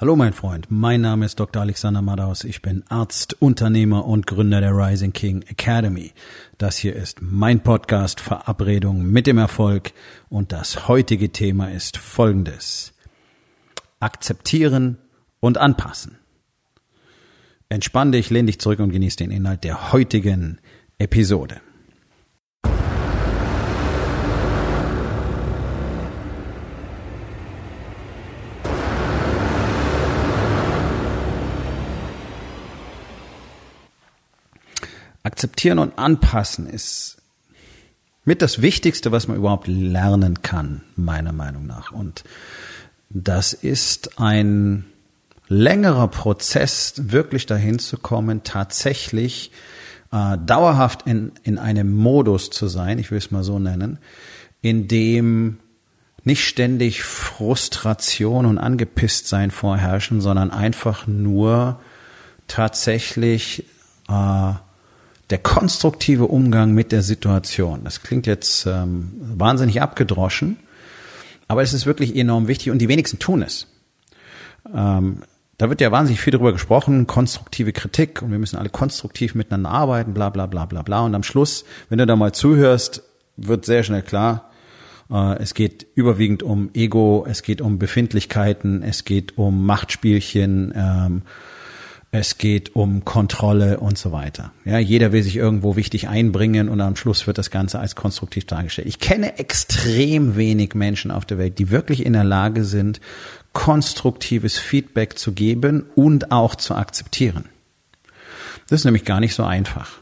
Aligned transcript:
Hallo 0.00 0.16
mein 0.16 0.32
Freund, 0.32 0.68
mein 0.70 1.02
Name 1.02 1.26
ist 1.26 1.38
Dr. 1.38 1.60
Alexander 1.60 2.00
Madaus, 2.00 2.44
ich 2.44 2.62
bin 2.62 2.84
Arzt, 2.88 3.36
Unternehmer 3.38 4.06
und 4.06 4.26
Gründer 4.26 4.62
der 4.62 4.74
Rising 4.74 5.12
King 5.12 5.42
Academy. 5.42 6.14
Das 6.56 6.78
hier 6.78 6.96
ist 6.96 7.20
mein 7.20 7.60
Podcast 7.60 8.18
Verabredung 8.18 9.02
mit 9.04 9.26
dem 9.26 9.36
Erfolg 9.36 9.92
und 10.30 10.52
das 10.52 10.88
heutige 10.88 11.32
Thema 11.32 11.70
ist 11.70 11.98
folgendes. 11.98 12.94
Akzeptieren 13.98 14.96
und 15.38 15.58
anpassen. 15.58 16.16
Entspann 17.68 18.10
dich, 18.10 18.30
lehn 18.30 18.46
dich 18.46 18.58
zurück 18.58 18.78
und 18.78 18.92
genieß 18.92 19.16
den 19.16 19.30
Inhalt 19.30 19.64
der 19.64 19.92
heutigen 19.92 20.60
Episode. 20.96 21.60
Akzeptieren 35.22 35.78
und 35.78 35.98
anpassen 35.98 36.66
ist 36.66 37.18
mit 38.24 38.42
das 38.42 38.62
Wichtigste, 38.62 39.12
was 39.12 39.28
man 39.28 39.36
überhaupt 39.36 39.66
lernen 39.66 40.42
kann, 40.42 40.82
meiner 40.96 41.32
Meinung 41.32 41.66
nach. 41.66 41.92
Und 41.92 42.24
das 43.08 43.52
ist 43.52 44.20
ein 44.20 44.84
längerer 45.48 46.08
Prozess, 46.08 46.94
wirklich 46.96 47.46
dahin 47.46 47.78
zu 47.78 47.98
kommen, 47.98 48.44
tatsächlich 48.44 49.50
äh, 50.12 50.38
dauerhaft 50.38 51.06
in, 51.06 51.32
in 51.42 51.58
einem 51.58 51.92
Modus 51.94 52.50
zu 52.50 52.68
sein, 52.68 52.98
ich 52.98 53.10
will 53.10 53.18
es 53.18 53.30
mal 53.30 53.42
so 53.42 53.58
nennen, 53.58 53.98
in 54.62 54.86
dem 54.86 55.58
nicht 56.22 56.46
ständig 56.46 57.02
Frustration 57.02 58.46
und 58.46 58.58
angepisst 58.58 59.26
sein 59.26 59.50
vorherrschen, 59.50 60.20
sondern 60.20 60.50
einfach 60.50 61.06
nur 61.06 61.80
tatsächlich 62.46 63.64
äh, 64.08 64.52
der 65.30 65.38
konstruktive 65.38 66.26
Umgang 66.26 66.72
mit 66.72 66.92
der 66.92 67.02
Situation. 67.02 67.80
Das 67.84 68.02
klingt 68.02 68.26
jetzt 68.26 68.66
ähm, 68.66 69.12
wahnsinnig 69.20 69.80
abgedroschen, 69.80 70.58
aber 71.48 71.62
es 71.62 71.72
ist 71.72 71.86
wirklich 71.86 72.16
enorm 72.16 72.48
wichtig 72.48 72.70
und 72.70 72.78
die 72.78 72.88
wenigsten 72.88 73.18
tun 73.18 73.42
es. 73.42 73.66
Ähm, 74.74 75.22
da 75.56 75.68
wird 75.68 75.80
ja 75.80 75.92
wahnsinnig 75.92 76.20
viel 76.20 76.32
darüber 76.32 76.52
gesprochen, 76.52 77.06
konstruktive 77.06 77.72
Kritik 77.72 78.22
und 78.22 78.30
wir 78.30 78.38
müssen 78.38 78.56
alle 78.56 78.70
konstruktiv 78.70 79.34
miteinander 79.34 79.70
arbeiten, 79.70 80.14
bla 80.14 80.30
bla 80.30 80.46
bla 80.46 80.64
bla 80.64 80.82
bla. 80.82 81.02
Und 81.02 81.14
am 81.14 81.22
Schluss, 81.22 81.64
wenn 81.88 81.98
du 81.98 82.06
da 82.06 82.16
mal 82.16 82.32
zuhörst, 82.32 83.02
wird 83.36 83.66
sehr 83.66 83.82
schnell 83.82 84.02
klar, 84.02 84.50
äh, 85.10 85.38
es 85.38 85.54
geht 85.54 85.86
überwiegend 85.94 86.42
um 86.42 86.70
Ego, 86.72 87.26
es 87.28 87.42
geht 87.42 87.60
um 87.60 87.78
Befindlichkeiten, 87.78 88.82
es 88.82 89.04
geht 89.04 89.36
um 89.38 89.66
Machtspielchen, 89.66 90.72
ähm, 90.74 91.22
es 92.12 92.38
geht 92.38 92.74
um 92.74 93.04
Kontrolle 93.04 93.78
und 93.78 93.96
so 93.96 94.10
weiter. 94.10 94.52
Ja, 94.64 94.78
jeder 94.78 95.12
will 95.12 95.22
sich 95.22 95.36
irgendwo 95.36 95.76
wichtig 95.76 96.08
einbringen 96.08 96.68
und 96.68 96.80
am 96.80 96.96
Schluss 96.96 97.26
wird 97.28 97.38
das 97.38 97.50
Ganze 97.50 97.78
als 97.78 97.94
konstruktiv 97.94 98.46
dargestellt. 98.46 98.88
Ich 98.88 98.98
kenne 98.98 99.38
extrem 99.38 100.36
wenig 100.36 100.74
Menschen 100.74 101.12
auf 101.12 101.24
der 101.24 101.38
Welt, 101.38 101.58
die 101.60 101.70
wirklich 101.70 102.04
in 102.04 102.14
der 102.14 102.24
Lage 102.24 102.64
sind, 102.64 103.00
konstruktives 103.52 104.58
Feedback 104.58 105.18
zu 105.18 105.32
geben 105.32 105.86
und 105.94 106.32
auch 106.32 106.56
zu 106.56 106.74
akzeptieren. 106.74 107.44
Das 108.68 108.80
ist 108.80 108.84
nämlich 108.84 109.04
gar 109.04 109.20
nicht 109.20 109.34
so 109.34 109.44
einfach. 109.44 110.00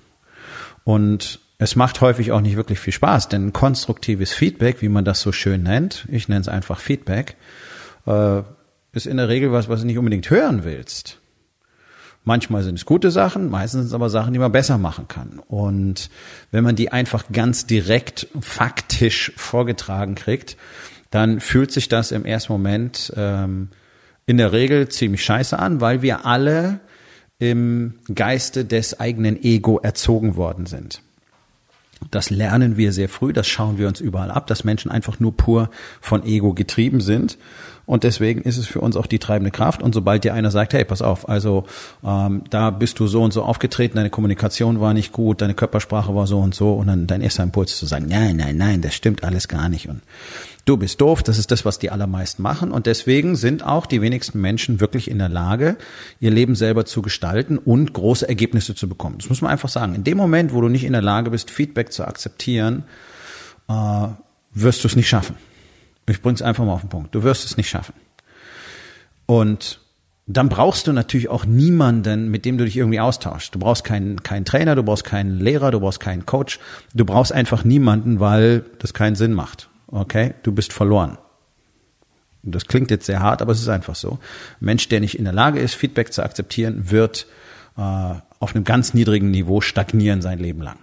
Und 0.84 1.40
es 1.58 1.76
macht 1.76 2.00
häufig 2.00 2.32
auch 2.32 2.40
nicht 2.40 2.56
wirklich 2.56 2.78
viel 2.78 2.92
Spaß, 2.92 3.28
denn 3.28 3.52
konstruktives 3.52 4.32
Feedback, 4.32 4.80
wie 4.80 4.88
man 4.88 5.04
das 5.04 5.20
so 5.20 5.32
schön 5.32 5.62
nennt, 5.62 6.06
ich 6.10 6.28
nenne 6.28 6.40
es 6.40 6.48
einfach 6.48 6.78
Feedback, 6.78 7.36
äh, 8.06 8.42
ist 8.92 9.06
in 9.06 9.18
der 9.18 9.28
Regel 9.28 9.52
was, 9.52 9.68
was 9.68 9.80
du 9.80 9.86
nicht 9.86 9.98
unbedingt 9.98 10.30
hören 10.30 10.64
willst. 10.64 11.20
Manchmal 12.28 12.62
sind 12.62 12.74
es 12.74 12.84
gute 12.84 13.10
Sachen, 13.10 13.48
meistens 13.48 13.80
sind 13.80 13.86
es 13.86 13.94
aber 13.94 14.10
Sachen, 14.10 14.34
die 14.34 14.38
man 14.38 14.52
besser 14.52 14.76
machen 14.76 15.08
kann. 15.08 15.40
Und 15.48 16.10
wenn 16.50 16.62
man 16.62 16.76
die 16.76 16.92
einfach 16.92 17.24
ganz 17.32 17.64
direkt 17.64 18.28
faktisch 18.38 19.32
vorgetragen 19.38 20.14
kriegt, 20.14 20.58
dann 21.10 21.40
fühlt 21.40 21.72
sich 21.72 21.88
das 21.88 22.12
im 22.12 22.26
ersten 22.26 22.52
Moment 22.52 23.14
ähm, 23.16 23.70
in 24.26 24.36
der 24.36 24.52
Regel 24.52 24.90
ziemlich 24.90 25.24
scheiße 25.24 25.58
an, 25.58 25.80
weil 25.80 26.02
wir 26.02 26.26
alle 26.26 26.80
im 27.38 27.94
Geiste 28.14 28.66
des 28.66 29.00
eigenen 29.00 29.42
Ego 29.42 29.78
erzogen 29.78 30.36
worden 30.36 30.66
sind. 30.66 31.00
Das 32.10 32.30
lernen 32.30 32.76
wir 32.76 32.92
sehr 32.92 33.08
früh, 33.08 33.32
das 33.32 33.46
schauen 33.46 33.78
wir 33.78 33.88
uns 33.88 34.00
überall 34.00 34.30
ab, 34.30 34.46
dass 34.46 34.64
Menschen 34.64 34.90
einfach 34.90 35.20
nur 35.20 35.36
pur 35.36 35.70
von 36.00 36.24
Ego 36.24 36.54
getrieben 36.54 37.00
sind. 37.00 37.38
Und 37.86 38.04
deswegen 38.04 38.42
ist 38.42 38.58
es 38.58 38.66
für 38.66 38.82
uns 38.82 38.96
auch 38.96 39.06
die 39.06 39.18
treibende 39.18 39.50
Kraft. 39.50 39.82
Und 39.82 39.94
sobald 39.94 40.22
dir 40.22 40.34
einer 40.34 40.50
sagt, 40.50 40.74
hey, 40.74 40.84
pass 40.84 41.00
auf, 41.00 41.26
also 41.26 41.64
ähm, 42.04 42.42
da 42.50 42.68
bist 42.68 43.00
du 43.00 43.06
so 43.06 43.22
und 43.22 43.32
so 43.32 43.42
aufgetreten, 43.42 43.96
deine 43.96 44.10
Kommunikation 44.10 44.78
war 44.78 44.92
nicht 44.92 45.10
gut, 45.10 45.40
deine 45.40 45.54
Körpersprache 45.54 46.14
war 46.14 46.26
so 46.26 46.38
und 46.38 46.54
so, 46.54 46.74
und 46.74 46.86
dann 46.86 47.06
dein 47.06 47.22
erster 47.22 47.44
Impuls 47.44 47.78
zu 47.78 47.86
sagen, 47.86 48.06
nein, 48.06 48.36
nein, 48.36 48.58
nein, 48.58 48.82
das 48.82 48.94
stimmt 48.94 49.24
alles 49.24 49.48
gar 49.48 49.70
nicht. 49.70 49.88
Und 49.88 50.02
du 50.68 50.76
bist 50.76 51.00
doof, 51.00 51.22
das 51.22 51.38
ist 51.38 51.50
das, 51.50 51.64
was 51.64 51.78
die 51.78 51.90
allermeisten 51.90 52.42
machen. 52.42 52.72
Und 52.72 52.86
deswegen 52.86 53.36
sind 53.36 53.64
auch 53.64 53.86
die 53.86 54.02
wenigsten 54.02 54.40
Menschen 54.40 54.80
wirklich 54.80 55.10
in 55.10 55.18
der 55.18 55.28
Lage, 55.28 55.76
ihr 56.20 56.30
Leben 56.30 56.54
selber 56.54 56.84
zu 56.84 57.00
gestalten 57.00 57.56
und 57.56 57.94
große 57.94 58.28
Ergebnisse 58.28 58.74
zu 58.74 58.88
bekommen. 58.88 59.16
Das 59.18 59.28
muss 59.28 59.40
man 59.40 59.50
einfach 59.50 59.70
sagen. 59.70 59.94
In 59.94 60.04
dem 60.04 60.18
Moment, 60.18 60.52
wo 60.52 60.60
du 60.60 60.68
nicht 60.68 60.84
in 60.84 60.92
der 60.92 61.02
Lage 61.02 61.30
bist, 61.30 61.50
Feedback 61.50 61.92
zu 61.92 62.06
akzeptieren, 62.06 62.84
äh, 63.68 64.08
wirst 64.52 64.84
du 64.84 64.88
es 64.88 64.96
nicht 64.96 65.08
schaffen. 65.08 65.36
Ich 66.06 66.20
bring's 66.20 66.42
einfach 66.42 66.64
mal 66.64 66.72
auf 66.72 66.80
den 66.80 66.90
Punkt. 66.90 67.14
Du 67.14 67.22
wirst 67.22 67.44
es 67.44 67.56
nicht 67.56 67.68
schaffen. 67.68 67.94
Und 69.26 69.80
dann 70.26 70.50
brauchst 70.50 70.86
du 70.86 70.92
natürlich 70.92 71.30
auch 71.30 71.46
niemanden, 71.46 72.30
mit 72.30 72.44
dem 72.44 72.58
du 72.58 72.66
dich 72.66 72.76
irgendwie 72.76 73.00
austauschst. 73.00 73.54
Du 73.54 73.58
brauchst 73.58 73.84
keinen, 73.84 74.22
keinen 74.22 74.44
Trainer, 74.44 74.74
du 74.74 74.82
brauchst 74.82 75.04
keinen 75.04 75.38
Lehrer, 75.40 75.70
du 75.70 75.80
brauchst 75.80 76.00
keinen 76.00 76.26
Coach. 76.26 76.58
Du 76.94 77.06
brauchst 77.06 77.32
einfach 77.32 77.64
niemanden, 77.64 78.20
weil 78.20 78.66
das 78.78 78.92
keinen 78.92 79.16
Sinn 79.16 79.32
macht. 79.32 79.70
Okay? 79.88 80.34
Du 80.42 80.52
bist 80.52 80.72
verloren. 80.72 81.18
Das 82.42 82.66
klingt 82.66 82.90
jetzt 82.90 83.06
sehr 83.06 83.20
hart, 83.20 83.42
aber 83.42 83.52
es 83.52 83.60
ist 83.60 83.68
einfach 83.68 83.94
so. 83.94 84.12
Ein 84.12 84.18
Mensch, 84.60 84.88
der 84.88 85.00
nicht 85.00 85.18
in 85.18 85.24
der 85.24 85.32
Lage 85.32 85.58
ist, 85.60 85.74
Feedback 85.74 86.12
zu 86.12 86.22
akzeptieren, 86.22 86.90
wird 86.90 87.26
äh, 87.76 88.14
auf 88.40 88.54
einem 88.54 88.64
ganz 88.64 88.94
niedrigen 88.94 89.30
Niveau 89.30 89.60
stagnieren 89.60 90.22
sein 90.22 90.38
Leben 90.38 90.62
lang. 90.62 90.78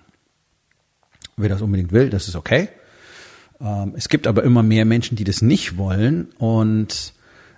Wer 1.38 1.50
das 1.50 1.62
unbedingt 1.62 1.92
will, 1.92 2.10
das 2.10 2.28
ist 2.28 2.36
okay. 2.36 2.70
Ähm, 3.60 3.94
es 3.96 4.10
gibt 4.10 4.28
aber 4.28 4.44
immer 4.44 4.64
mehr 4.64 4.86
Menschen, 4.86 5.16
die 5.16 5.24
das 5.24 5.42
nicht 5.42 5.78
wollen 5.78 6.30
und 6.38 7.14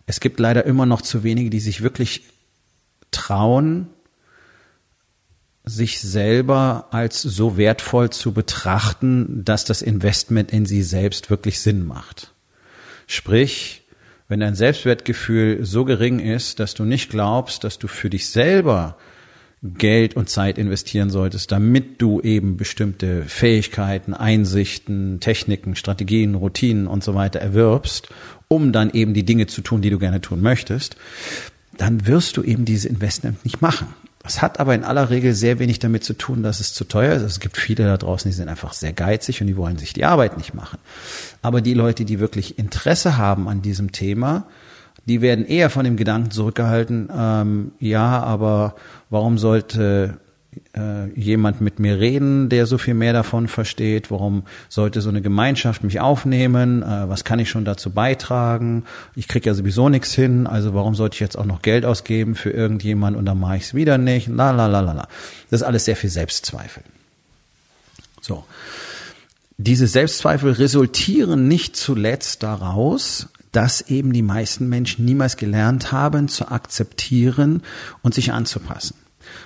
es 0.05 0.19
gibt 0.19 0.39
leider 0.39 0.65
immer 0.65 0.85
noch 0.85 1.01
zu 1.01 1.23
wenige, 1.23 1.49
die 1.49 1.59
sich 1.59 1.81
wirklich 1.81 2.23
trauen, 3.11 3.87
sich 5.67 6.00
selber 6.00 6.88
als 6.91 7.22
so 7.22 7.57
wertvoll 7.57 8.09
zu 8.09 8.31
betrachten, 8.31 9.44
dass 9.44 9.66
das 9.66 9.81
Investment 9.81 10.51
in 10.51 10.66
sie 10.66 10.81
selbst 10.81 11.29
wirklich 11.29 11.59
Sinn 11.59 11.85
macht. 11.85 12.33
Sprich, 13.05 13.83
wenn 14.27 14.39
dein 14.39 14.56
Selbstwertgefühl 14.56 15.66
so 15.66 15.85
gering 15.85 16.19
ist, 16.19 16.59
dass 16.59 16.73
du 16.73 16.83
nicht 16.83 17.09
glaubst, 17.09 17.63
dass 17.63 17.79
du 17.79 17.88
für 17.88 18.09
dich 18.09 18.29
selber 18.29 18.97
Geld 19.63 20.16
und 20.16 20.29
Zeit 20.29 20.57
investieren 20.57 21.09
solltest, 21.09 21.51
damit 21.51 22.01
du 22.01 22.22
eben 22.22 22.57
bestimmte 22.57 23.23
Fähigkeiten, 23.23 24.13
Einsichten, 24.13 25.19
Techniken, 25.19 25.75
Strategien, 25.75 26.35
Routinen 26.35 26.88
und 26.88 27.03
so 27.03 27.16
weiter 27.16 27.39
erwirbst, 27.39 28.09
um 28.47 28.72
dann 28.72 28.91
eben 28.91 29.13
die 29.13 29.25
Dinge 29.25 29.47
zu 29.47 29.61
tun, 29.61 29.81
die 29.81 29.89
du 29.89 29.97
gerne 29.97 30.22
tun 30.22 30.41
möchtest, 30.41 30.95
dann 31.77 32.06
wirst 32.07 32.38
du 32.38 32.44
eben 32.44 32.66
diese 32.66 32.88
Investment 32.88 33.44
nicht 33.45 33.61
machen. 33.61 33.88
Das 34.27 34.41
hat 34.41 34.59
aber 34.59 34.75
in 34.75 34.83
aller 34.83 35.09
Regel 35.09 35.33
sehr 35.33 35.57
wenig 35.57 35.79
damit 35.79 36.03
zu 36.03 36.13
tun, 36.13 36.43
dass 36.43 36.59
es 36.59 36.73
zu 36.73 36.83
teuer 36.83 37.13
ist. 37.13 37.21
Es 37.21 37.39
gibt 37.39 37.55
viele 37.55 37.85
da 37.85 37.95
draußen, 37.95 38.29
die 38.29 38.35
sind 38.35 38.49
einfach 38.49 38.73
sehr 38.73 38.91
geizig 38.91 39.39
und 39.39 39.47
die 39.47 39.55
wollen 39.55 39.77
sich 39.77 39.93
die 39.93 40.03
Arbeit 40.03 40.35
nicht 40.35 40.53
machen. 40.53 40.79
Aber 41.41 41.61
die 41.61 41.73
Leute, 41.73 42.03
die 42.03 42.19
wirklich 42.19 42.59
Interesse 42.59 43.15
haben 43.17 43.47
an 43.47 43.61
diesem 43.61 43.93
Thema, 43.93 44.45
die 45.05 45.21
werden 45.21 45.45
eher 45.45 45.69
von 45.69 45.85
dem 45.85 45.95
Gedanken 45.95 46.31
zurückgehalten, 46.31 47.07
ähm, 47.18 47.71
ja, 47.79 48.21
aber 48.21 48.75
warum 49.09 49.38
sollte 49.38 50.18
äh, 50.75 51.09
jemand 51.19 51.62
mit 51.62 51.80
mir 51.80 52.00
reden, 52.00 52.50
der 52.50 52.65
so 52.65 52.77
viel 52.77 52.94
mehr 52.94 53.13
davon 53.13 53.48
versteht? 53.48 54.12
Warum 54.12 54.44
sollte 54.69 55.01
so 55.01 55.09
eine 55.09 55.21
Gemeinschaft 55.21 55.83
mich 55.83 56.00
aufnehmen? 56.00 56.83
Äh, 56.83 57.09
was 57.09 57.24
kann 57.24 57.39
ich 57.39 57.50
schon 57.50 57.65
dazu 57.65 57.92
beitragen? 57.92 58.83
Ich 59.15 59.27
kriege 59.27 59.50
ja 59.50 59.54
sowieso 59.54 59.89
nichts 59.89 60.13
hin, 60.13 60.48
also 60.48 60.74
warum 60.74 60.95
sollte 60.95 61.15
ich 61.15 61.19
jetzt 61.19 61.38
auch 61.38 61.45
noch 61.45 61.62
Geld 61.62 61.86
ausgeben 61.86 62.36
für 62.36 62.50
irgendjemand 62.50 63.18
und 63.18 63.25
dann 63.25 63.39
mache 63.39 63.57
ich 63.57 63.63
es 63.63 63.74
wieder 63.74 63.98
nicht? 63.98 64.27
La 64.27 64.51
la 64.51 64.68
la 64.68 64.81
la 64.81 64.94
la. 64.94 65.07
Das 65.50 65.62
ist 65.62 65.68
alles 65.68 65.86
sehr 65.86 65.95
viel 65.95 66.09
Selbstzweifel. 66.09 66.83
So. 68.21 68.44
Diese 69.57 69.88
Selbstzweifel 69.88 70.51
resultieren 70.51 71.48
nicht 71.48 71.75
zuletzt 71.75 72.44
daraus, 72.44 73.30
dass 73.51 73.81
eben 73.81 74.13
die 74.13 74.21
meisten 74.21 74.69
Menschen 74.69 75.06
niemals 75.06 75.38
gelernt 75.38 75.92
haben 75.92 76.27
zu 76.27 76.50
akzeptieren 76.51 77.63
und 78.03 78.13
sich 78.13 78.31
anzupassen. 78.31 78.95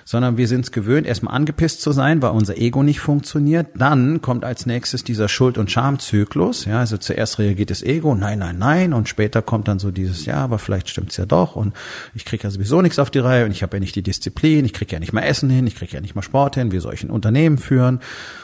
Sondern 0.06 0.38
wir 0.38 0.48
sind 0.48 0.66
es 0.66 0.72
gewöhnt, 0.72 1.07
erstmal 1.07 1.36
angepisst 1.36 1.81
zu 1.81 1.92
sein, 1.92 2.22
weil 2.22 2.31
unser 2.31 2.57
Ego 2.57 2.83
nicht 2.83 3.00
funktioniert. 3.00 3.68
Dann 3.75 4.22
kommt 4.22 4.45
als 4.45 4.66
nächstes 4.66 5.04
dieser 5.04 5.28
Schuld- 5.28 5.57
und 5.57 5.72
Schamzyklus. 5.72 6.66
Ja, 6.66 6.80
also 6.80 6.98
zuerst 6.98 7.39
reagiert 7.39 7.69
das 7.69 7.83
Ego, 7.83 8.16
nein, 8.16 8.39
nein, 8.39 8.57
nein, 8.57 8.94
und 8.94 9.10
später 9.10 9.42
kommt 9.42 9.68
dann 9.68 9.80
so 9.80 9.92
dieses, 9.92 10.25
ja, 10.25 10.36
aber 10.36 10.60
vielleicht 10.60 10.89
stimmt's 10.89 11.18
ja 11.18 11.25
doch 11.25 11.56
und 11.56 11.74
ich 12.13 12.25
kriege 12.25 12.44
ja 12.44 12.50
sowieso 12.50 12.81
nichts 12.81 13.00
auf 13.00 13.12
die 13.12 13.19
Reihe 13.19 13.45
und 13.45 13.51
ich 13.51 13.63
habe 13.63 13.78
ja 13.78 13.80
nicht 13.80 13.95
die 13.95 14.04
Disziplin, 14.04 14.66
ich 14.66 14.74
kriege 14.74 14.94
ja 14.94 15.00
nicht 15.00 15.13
mal 15.13 15.22
Essen 15.22 15.50
hin, 15.50 15.68
ich 15.68 15.75
kriege 15.75 15.94
ja 15.94 16.01
nicht 16.01 16.16
mal 16.16 16.22
Sport 16.22 16.56
hin, 16.56 16.72
wie 16.72 16.80
soll 16.80 16.94
ich 16.94 17.04
ein 17.04 17.10
Unternehmen 17.10 17.57
führen? 17.57 18.00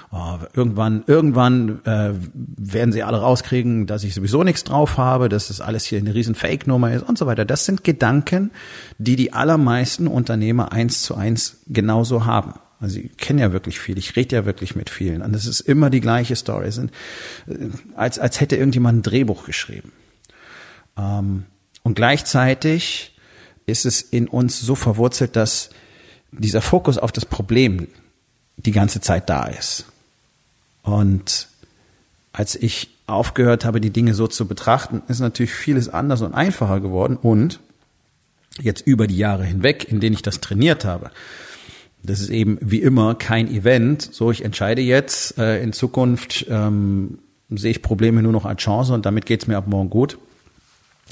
Oh, 0.10 0.38
irgendwann, 0.54 1.04
irgendwann 1.06 1.84
äh, 1.84 2.14
werden 2.34 2.94
sie 2.94 3.04
alle 3.04 3.18
rauskriegen, 3.18 3.88
dass 3.88 4.06
ich 4.06 4.14
sowieso 4.14 4.44
nichts 4.44 4.64
drauf 4.64 4.98
habe, 4.98 5.28
dass 5.28 5.50
das 5.50 5.60
alles 5.60 5.84
hier 5.84 6.00
eine 6.00 6.16
riesen 6.16 6.34
Fake-Nummer 6.34 6.94
ist 6.94 7.04
und 7.04 7.18
so 7.18 7.26
weiter. 7.26 7.44
Das 7.44 7.66
sind 7.66 7.84
Gedanken, 7.84 8.52
die 8.98 9.18
die 9.18 9.34
allermeisten 9.34 10.08
Unternehmer 10.08 10.72
eins 10.72 11.02
zu 11.02 11.16
eins 11.16 11.58
genauso 11.68 12.26
haben. 12.26 12.54
Also 12.80 13.00
ich 13.00 13.18
kenne 13.18 13.42
ja 13.42 13.52
wirklich 13.52 13.80
viel, 13.80 13.98
ich 13.98 14.16
rede 14.16 14.38
ja 14.38 14.46
wirklich 14.46 14.76
mit 14.76 14.90
vielen. 14.90 15.22
Und 15.22 15.36
es 15.36 15.46
ist 15.46 15.60
immer 15.60 15.90
die 15.90 16.02
gleiche 16.02 16.38
Story. 16.38 16.72
Sind, 16.72 16.92
äh, 17.48 17.68
als, 17.96 18.18
als 18.18 18.40
hätte 18.40 18.56
irgendjemand 18.56 19.00
ein 19.00 19.04
Drehbuch 19.04 19.46
geschrieben. 19.46 19.92
Ähm, 20.98 21.46
und 21.84 21.96
gleichzeitig 21.96 23.18
ist 23.66 23.86
es 23.86 24.02
in 24.02 24.30
uns 24.30 24.62
so 24.62 24.76
verwurzelt, 24.76 25.36
dass 25.36 25.70
dieser 26.32 26.62
Fokus 26.62 26.98
auf 26.98 27.12
das 27.12 27.26
Problem 27.26 27.88
die 28.58 28.72
ganze 28.72 29.02
Zeit 29.02 29.30
da 29.30 29.46
ist. 29.48 29.86
Und 30.88 31.50
als 32.32 32.56
ich 32.56 32.90
aufgehört 33.08 33.66
habe, 33.66 33.82
die 33.82 33.90
Dinge 33.90 34.14
so 34.14 34.26
zu 34.26 34.48
betrachten, 34.48 35.02
ist 35.10 35.20
natürlich 35.20 35.52
vieles 35.52 35.90
anders 35.90 36.22
und 36.22 36.34
einfacher 36.34 36.80
geworden 36.80 37.18
und 37.22 37.60
jetzt 38.62 38.88
über 38.88 39.06
die 39.06 39.18
Jahre 39.18 39.44
hinweg, 39.44 39.86
in 39.90 40.00
denen 40.00 40.14
ich 40.14 40.22
das 40.22 40.40
trainiert 40.40 40.86
habe. 40.86 41.12
Das 42.04 42.22
ist 42.22 42.30
eben 42.30 42.58
wie 42.62 42.82
immer 42.82 43.16
kein 43.16 43.50
Event. 43.50 44.02
So, 44.02 44.32
ich 44.32 44.46
entscheide 44.46 44.82
jetzt 44.82 45.38
äh, 45.38 45.62
in 45.62 45.74
Zukunft 45.74 46.46
ähm, 46.50 47.20
sehe 47.50 47.72
ich 47.72 47.82
Probleme 47.82 48.22
nur 48.24 48.32
noch 48.32 48.46
als 48.46 48.62
Chance 48.62 48.94
und 48.94 49.06
damit 49.06 49.26
geht's 49.26 49.46
mir 49.46 49.58
ab 49.58 49.68
morgen 49.68 49.90
gut. 49.90 50.18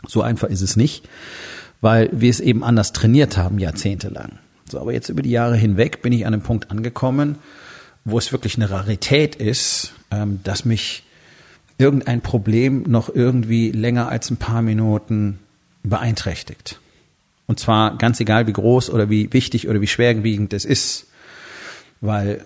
So 0.08 0.22
einfach 0.22 0.48
ist 0.48 0.62
es 0.62 0.78
nicht, 0.78 1.08
weil 1.82 2.10
wir 2.14 2.30
es 2.30 2.40
eben 2.40 2.64
anders 2.64 2.94
trainiert 2.94 3.36
haben, 3.36 3.60
jahrzehntelang. 3.60 4.40
So, 4.72 4.80
aber 4.80 4.94
jetzt 4.94 5.10
über 5.10 5.22
die 5.22 5.32
Jahre 5.32 5.58
hinweg 5.58 6.02
bin 6.02 6.14
ich 6.14 6.26
an 6.26 6.34
einem 6.34 6.44
Punkt 6.44 6.72
angekommen, 6.72 7.40
wo 8.06 8.18
es 8.18 8.32
wirklich 8.32 8.56
eine 8.56 8.70
Rarität 8.70 9.36
ist, 9.36 9.94
ähm, 10.12 10.40
dass 10.44 10.64
mich 10.64 11.04
irgendein 11.78 12.22
Problem 12.22 12.84
noch 12.84 13.14
irgendwie 13.14 13.72
länger 13.72 14.08
als 14.08 14.30
ein 14.30 14.38
paar 14.38 14.62
Minuten 14.62 15.40
beeinträchtigt. 15.84 16.80
Und 17.48 17.60
zwar 17.60 17.98
ganz 17.98 18.20
egal, 18.20 18.48
wie 18.48 18.54
groß 18.54 18.90
oder 18.90 19.10
wie 19.10 19.32
wichtig 19.34 19.68
oder 19.68 19.82
wie 19.82 19.88
schwerwiegend 19.88 20.54
es 20.54 20.66
ist, 20.66 21.08
weil 22.02 22.46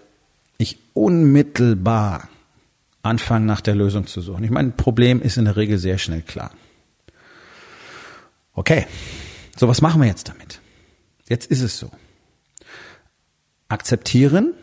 ich 0.57 0.79
unmittelbar 0.93 2.27
anfange, 3.01 3.45
nach 3.45 3.61
der 3.61 3.75
Lösung 3.75 4.07
zu 4.07 4.21
suchen. 4.21 4.43
Ich 4.43 4.49
meine, 4.49 4.69
ein 4.69 4.77
Problem 4.77 5.21
ist 5.21 5.37
in 5.37 5.45
der 5.45 5.55
Regel 5.55 5.77
sehr 5.77 5.97
schnell 5.97 6.21
klar. 6.21 6.51
Okay, 8.53 8.87
so 9.57 9.67
was 9.67 9.81
machen 9.81 10.01
wir 10.01 10.07
jetzt 10.07 10.27
damit? 10.27 10.59
Jetzt 11.29 11.49
ist 11.49 11.61
es 11.61 11.77
so. 11.77 11.91
Akzeptieren, 13.69 14.53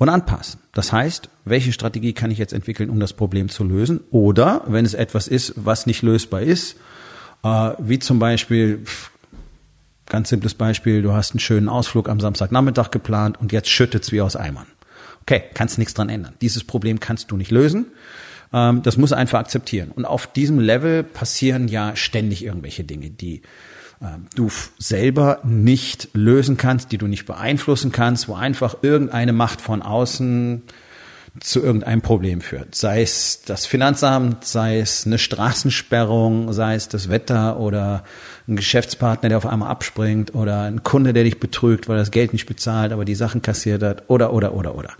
und 0.00 0.08
anpassen. 0.08 0.60
Das 0.72 0.94
heißt, 0.94 1.28
welche 1.44 1.74
Strategie 1.74 2.14
kann 2.14 2.30
ich 2.30 2.38
jetzt 2.38 2.54
entwickeln, 2.54 2.88
um 2.88 3.00
das 3.00 3.12
Problem 3.12 3.50
zu 3.50 3.64
lösen? 3.64 4.00
Oder 4.10 4.62
wenn 4.66 4.86
es 4.86 4.94
etwas 4.94 5.28
ist, 5.28 5.52
was 5.56 5.84
nicht 5.84 6.00
lösbar 6.00 6.40
ist, 6.40 6.76
äh, 7.44 7.72
wie 7.78 7.98
zum 7.98 8.18
Beispiel, 8.18 8.82
ganz 10.06 10.30
simples 10.30 10.54
Beispiel, 10.54 11.02
du 11.02 11.12
hast 11.12 11.32
einen 11.32 11.40
schönen 11.40 11.68
Ausflug 11.68 12.08
am 12.08 12.18
Samstagnachmittag 12.18 12.90
geplant 12.90 13.38
und 13.38 13.52
jetzt 13.52 13.68
schüttet's 13.68 14.10
wie 14.10 14.22
aus 14.22 14.36
Eimern. 14.36 14.66
Okay, 15.20 15.42
kannst 15.52 15.76
nichts 15.76 15.92
dran 15.92 16.08
ändern. 16.08 16.32
Dieses 16.40 16.64
Problem 16.64 16.98
kannst 16.98 17.30
du 17.30 17.36
nicht 17.36 17.50
lösen. 17.50 17.84
Ähm, 18.54 18.82
das 18.82 18.96
muss 18.96 19.12
einfach 19.12 19.40
akzeptieren. 19.40 19.90
Und 19.94 20.06
auf 20.06 20.26
diesem 20.26 20.60
Level 20.60 21.02
passieren 21.02 21.68
ja 21.68 21.94
ständig 21.94 22.42
irgendwelche 22.42 22.84
Dinge, 22.84 23.10
die 23.10 23.42
du 24.34 24.48
selber 24.78 25.40
nicht 25.44 26.08
lösen 26.14 26.56
kannst, 26.56 26.90
die 26.92 26.98
du 26.98 27.06
nicht 27.06 27.26
beeinflussen 27.26 27.92
kannst, 27.92 28.28
wo 28.28 28.34
einfach 28.34 28.76
irgendeine 28.82 29.32
Macht 29.32 29.60
von 29.60 29.82
außen 29.82 30.62
zu 31.38 31.62
irgendeinem 31.62 32.02
Problem 32.02 32.40
führt. 32.40 32.74
Sei 32.74 33.02
es 33.02 33.42
das 33.42 33.66
Finanzamt, 33.66 34.44
sei 34.44 34.80
es 34.80 35.06
eine 35.06 35.18
Straßensperrung, 35.18 36.52
sei 36.52 36.74
es 36.74 36.88
das 36.88 37.08
Wetter 37.08 37.60
oder 37.60 38.02
ein 38.48 38.56
Geschäftspartner, 38.56 39.28
der 39.28 39.38
auf 39.38 39.46
einmal 39.46 39.70
abspringt 39.70 40.34
oder 40.34 40.62
ein 40.62 40.82
Kunde, 40.82 41.12
der 41.12 41.24
dich 41.24 41.38
betrügt, 41.38 41.88
weil 41.88 41.96
er 41.96 42.00
das 42.00 42.10
Geld 42.10 42.32
nicht 42.32 42.46
bezahlt, 42.46 42.92
aber 42.92 43.04
die 43.04 43.14
Sachen 43.14 43.42
kassiert 43.42 43.82
hat 43.82 44.04
oder, 44.08 44.32
oder, 44.32 44.54
oder, 44.54 44.74
oder. 44.74 44.90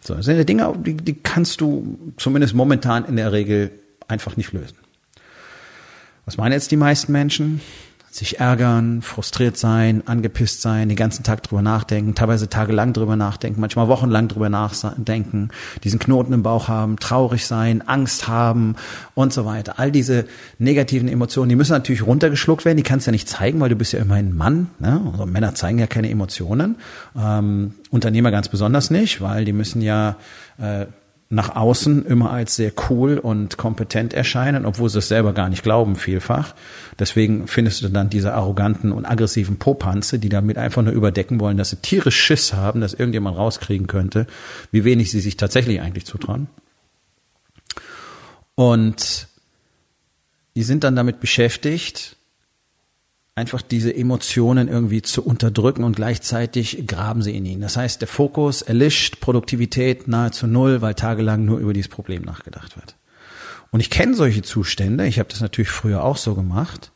So, 0.00 0.14
das 0.14 0.24
sind 0.24 0.36
ja 0.36 0.44
Dinge, 0.44 0.72
die, 0.78 0.96
die 0.96 1.14
kannst 1.14 1.60
du 1.60 1.98
zumindest 2.16 2.54
momentan 2.54 3.04
in 3.04 3.16
der 3.16 3.32
Regel 3.32 3.70
einfach 4.08 4.36
nicht 4.36 4.52
lösen. 4.52 4.76
Was 6.24 6.38
meinen 6.38 6.52
jetzt 6.52 6.70
die 6.70 6.76
meisten 6.76 7.12
Menschen? 7.12 7.60
Sich 8.14 8.38
ärgern, 8.38 9.02
frustriert 9.02 9.56
sein, 9.56 10.06
angepisst 10.06 10.62
sein, 10.62 10.88
den 10.88 10.94
ganzen 10.96 11.24
Tag 11.24 11.42
drüber 11.42 11.62
nachdenken, 11.62 12.14
teilweise 12.14 12.48
tagelang 12.48 12.92
drüber 12.92 13.16
nachdenken, 13.16 13.60
manchmal 13.60 13.88
wochenlang 13.88 14.28
drüber 14.28 14.48
nachdenken, 14.48 15.48
diesen 15.82 15.98
Knoten 15.98 16.32
im 16.32 16.44
Bauch 16.44 16.68
haben, 16.68 16.96
traurig 17.00 17.44
sein, 17.44 17.82
Angst 17.88 18.28
haben 18.28 18.76
und 19.16 19.32
so 19.32 19.46
weiter. 19.46 19.80
All 19.80 19.90
diese 19.90 20.26
negativen 20.58 21.08
Emotionen, 21.08 21.48
die 21.48 21.56
müssen 21.56 21.72
natürlich 21.72 22.06
runtergeschluckt 22.06 22.64
werden, 22.64 22.76
die 22.76 22.84
kannst 22.84 23.08
du 23.08 23.10
ja 23.10 23.12
nicht 23.12 23.28
zeigen, 23.28 23.58
weil 23.58 23.70
du 23.70 23.74
bist 23.74 23.92
ja 23.92 23.98
immerhin 23.98 24.28
ein 24.28 24.36
Mann. 24.36 24.70
Ne? 24.78 25.00
Also 25.10 25.26
Männer 25.26 25.56
zeigen 25.56 25.80
ja 25.80 25.88
keine 25.88 26.08
Emotionen, 26.08 26.76
ähm, 27.18 27.74
Unternehmer 27.90 28.30
ganz 28.30 28.48
besonders 28.48 28.90
nicht, 28.90 29.22
weil 29.22 29.44
die 29.44 29.52
müssen 29.52 29.82
ja 29.82 30.14
äh, 30.58 30.86
nach 31.34 31.56
außen 31.56 32.06
immer 32.06 32.30
als 32.30 32.56
sehr 32.56 32.72
cool 32.88 33.18
und 33.18 33.56
kompetent 33.56 34.14
erscheinen, 34.14 34.64
obwohl 34.64 34.88
sie 34.88 34.98
es 34.98 35.08
selber 35.08 35.32
gar 35.32 35.48
nicht 35.48 35.62
glauben, 35.62 35.96
vielfach. 35.96 36.54
Deswegen 36.98 37.48
findest 37.48 37.82
du 37.82 37.88
dann 37.88 38.08
diese 38.08 38.34
arroganten 38.34 38.92
und 38.92 39.04
aggressiven 39.04 39.58
Popanze, 39.58 40.18
die 40.18 40.28
damit 40.28 40.58
einfach 40.58 40.82
nur 40.82 40.92
überdecken 40.92 41.40
wollen, 41.40 41.56
dass 41.56 41.70
sie 41.70 41.76
tierisch 41.76 42.20
Schiss 42.20 42.52
haben, 42.52 42.80
dass 42.80 42.94
irgendjemand 42.94 43.36
rauskriegen 43.36 43.86
könnte, 43.86 44.26
wie 44.70 44.84
wenig 44.84 45.10
sie 45.10 45.20
sich 45.20 45.36
tatsächlich 45.36 45.80
eigentlich 45.80 46.06
zutrauen. 46.06 46.46
Und 48.54 49.28
die 50.56 50.62
sind 50.62 50.84
dann 50.84 50.94
damit 50.94 51.20
beschäftigt, 51.20 52.16
einfach 53.36 53.62
diese 53.62 53.94
Emotionen 53.94 54.68
irgendwie 54.68 55.02
zu 55.02 55.24
unterdrücken 55.24 55.82
und 55.82 55.96
gleichzeitig 55.96 56.86
graben 56.86 57.22
sie 57.22 57.36
in 57.36 57.44
ihnen. 57.44 57.62
Das 57.62 57.76
heißt, 57.76 58.00
der 58.00 58.08
Fokus 58.08 58.62
erlischt, 58.62 59.20
Produktivität 59.20 60.06
nahezu 60.06 60.46
null, 60.46 60.82
weil 60.82 60.94
tagelang 60.94 61.44
nur 61.44 61.58
über 61.58 61.72
dieses 61.72 61.88
Problem 61.88 62.22
nachgedacht 62.22 62.76
wird. 62.76 62.96
Und 63.72 63.80
ich 63.80 63.90
kenne 63.90 64.14
solche 64.14 64.42
Zustände, 64.42 65.06
ich 65.06 65.18
habe 65.18 65.28
das 65.28 65.40
natürlich 65.40 65.70
früher 65.70 66.04
auch 66.04 66.16
so 66.16 66.34
gemacht. 66.34 66.92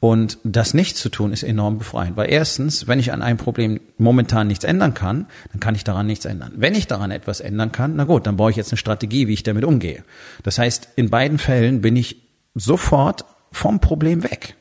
Und 0.00 0.38
das 0.44 0.74
nicht 0.74 0.96
zu 0.96 1.08
tun 1.08 1.32
ist 1.32 1.42
enorm 1.42 1.78
befreiend, 1.78 2.16
weil 2.16 2.30
erstens, 2.30 2.86
wenn 2.86 3.00
ich 3.00 3.12
an 3.12 3.20
einem 3.20 3.36
Problem 3.36 3.80
momentan 3.96 4.46
nichts 4.46 4.62
ändern 4.62 4.94
kann, 4.94 5.26
dann 5.50 5.58
kann 5.58 5.74
ich 5.74 5.82
daran 5.82 6.06
nichts 6.06 6.24
ändern. 6.24 6.52
Wenn 6.54 6.76
ich 6.76 6.86
daran 6.86 7.10
etwas 7.10 7.40
ändern 7.40 7.72
kann, 7.72 7.96
na 7.96 8.04
gut, 8.04 8.28
dann 8.28 8.36
brauche 8.36 8.52
ich 8.52 8.56
jetzt 8.56 8.70
eine 8.70 8.78
Strategie, 8.78 9.26
wie 9.26 9.32
ich 9.32 9.42
damit 9.42 9.64
umgehe. 9.64 10.04
Das 10.44 10.60
heißt, 10.60 10.90
in 10.94 11.10
beiden 11.10 11.38
Fällen 11.38 11.80
bin 11.80 11.96
ich 11.96 12.22
sofort 12.54 13.24
vom 13.50 13.80
Problem 13.80 14.22
weg. 14.22 14.54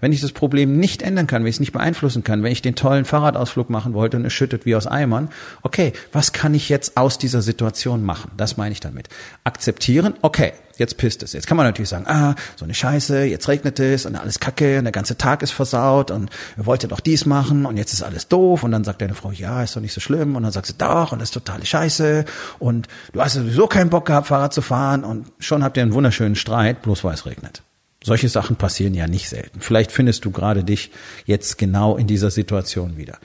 Wenn 0.00 0.12
ich 0.12 0.20
das 0.20 0.32
Problem 0.32 0.78
nicht 0.78 1.02
ändern 1.02 1.26
kann, 1.26 1.42
wenn 1.42 1.48
ich 1.48 1.56
es 1.56 1.60
nicht 1.60 1.72
beeinflussen 1.72 2.24
kann, 2.24 2.42
wenn 2.42 2.52
ich 2.52 2.62
den 2.62 2.74
tollen 2.74 3.04
Fahrradausflug 3.04 3.70
machen 3.70 3.94
wollte 3.94 4.16
und 4.16 4.24
es 4.24 4.32
schüttet 4.32 4.66
wie 4.66 4.74
aus 4.74 4.86
Eimern, 4.86 5.28
okay, 5.62 5.92
was 6.12 6.32
kann 6.32 6.54
ich 6.54 6.68
jetzt 6.68 6.96
aus 6.96 7.18
dieser 7.18 7.42
Situation 7.42 8.04
machen? 8.04 8.30
Das 8.36 8.56
meine 8.56 8.72
ich 8.72 8.80
damit. 8.80 9.08
Akzeptieren, 9.44 10.14
okay, 10.22 10.52
jetzt 10.80 10.96
pisst 10.96 11.22
es. 11.22 11.32
Jetzt 11.34 11.46
kann 11.46 11.56
man 11.56 11.66
natürlich 11.66 11.90
sagen, 11.90 12.06
ah, 12.08 12.34
so 12.56 12.64
eine 12.64 12.74
Scheiße, 12.74 13.24
jetzt 13.24 13.46
regnet 13.48 13.78
es 13.78 14.06
und 14.06 14.16
alles 14.16 14.40
kacke 14.40 14.78
und 14.78 14.84
der 14.84 14.92
ganze 14.92 15.16
Tag 15.16 15.42
ist 15.42 15.52
versaut 15.52 16.10
und 16.10 16.30
ihr 16.56 16.66
wolltet 16.66 16.90
doch 16.90 17.00
dies 17.00 17.26
machen 17.26 17.66
und 17.66 17.76
jetzt 17.76 17.92
ist 17.92 18.02
alles 18.02 18.26
doof 18.26 18.64
und 18.64 18.72
dann 18.72 18.82
sagt 18.82 19.02
deine 19.02 19.14
Frau, 19.14 19.30
ja, 19.30 19.62
ist 19.62 19.76
doch 19.76 19.80
nicht 19.80 19.92
so 19.92 20.00
schlimm 20.00 20.34
und 20.34 20.42
dann 20.42 20.52
sagt 20.52 20.66
sie, 20.66 20.74
doch 20.76 21.12
und 21.12 21.20
das 21.20 21.28
ist 21.28 21.34
totale 21.34 21.64
Scheiße 21.64 22.24
und 22.58 22.88
du 23.12 23.20
hast 23.20 23.34
sowieso 23.34 23.66
keinen 23.66 23.90
Bock 23.90 24.06
gehabt, 24.06 24.28
Fahrrad 24.28 24.54
zu 24.54 24.62
fahren 24.62 25.04
und 25.04 25.26
schon 25.38 25.62
habt 25.62 25.76
ihr 25.76 25.82
einen 25.82 25.92
wunderschönen 25.92 26.34
Streit, 26.34 26.82
bloß 26.82 27.04
weil 27.04 27.14
es 27.14 27.26
regnet. 27.26 27.62
Solche 28.02 28.28
Sachen 28.28 28.56
passieren 28.56 28.94
ja 28.94 29.06
nicht 29.06 29.28
selten. 29.28 29.60
Vielleicht 29.60 29.92
findest 29.92 30.24
du 30.24 30.30
gerade 30.30 30.64
dich 30.64 30.90
jetzt 31.26 31.58
genau 31.58 31.96
in 31.96 32.06
dieser 32.06 32.30
Situation 32.30 32.96
wieder. 32.96 33.18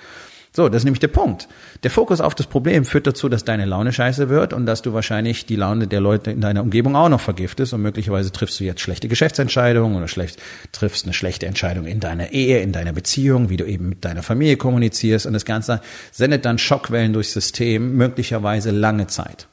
So, 0.55 0.69
das 0.69 0.77
ist 0.77 0.83
nämlich 0.85 1.01
der 1.01 1.09
Punkt. 1.09 1.49
Der 1.83 1.91
Fokus 1.91 2.21
auf 2.21 2.33
das 2.33 2.47
Problem 2.47 2.85
führt 2.85 3.07
dazu, 3.07 3.27
dass 3.27 3.43
deine 3.43 3.65
Laune 3.65 3.91
scheiße 3.91 4.29
wird 4.29 4.53
und 4.53 4.65
dass 4.65 4.81
du 4.81 4.93
wahrscheinlich 4.93 5.45
die 5.45 5.57
Laune 5.57 5.85
der 5.85 5.99
Leute 5.99 6.31
in 6.31 6.39
deiner 6.39 6.61
Umgebung 6.61 6.95
auch 6.95 7.09
noch 7.09 7.19
vergiftest 7.19 7.73
und 7.73 7.81
möglicherweise 7.81 8.31
triffst 8.31 8.61
du 8.61 8.63
jetzt 8.63 8.79
schlechte 8.79 9.09
Geschäftsentscheidungen 9.09 9.97
oder 9.97 10.07
schlecht, 10.07 10.41
triffst 10.71 11.03
eine 11.03 11.13
schlechte 11.13 11.45
Entscheidung 11.45 11.85
in 11.85 11.99
deiner 11.99 12.31
Ehe, 12.31 12.59
in 12.59 12.71
deiner 12.71 12.93
Beziehung, 12.93 13.49
wie 13.49 13.57
du 13.57 13.65
eben 13.65 13.89
mit 13.89 14.05
deiner 14.05 14.23
Familie 14.23 14.55
kommunizierst 14.55 15.25
und 15.25 15.33
das 15.33 15.43
Ganze 15.43 15.81
sendet 16.13 16.45
dann 16.45 16.57
Schockwellen 16.57 17.11
durchs 17.11 17.33
System, 17.33 17.97
möglicherweise 17.97 18.71
lange 18.71 19.07
Zeit. 19.07 19.49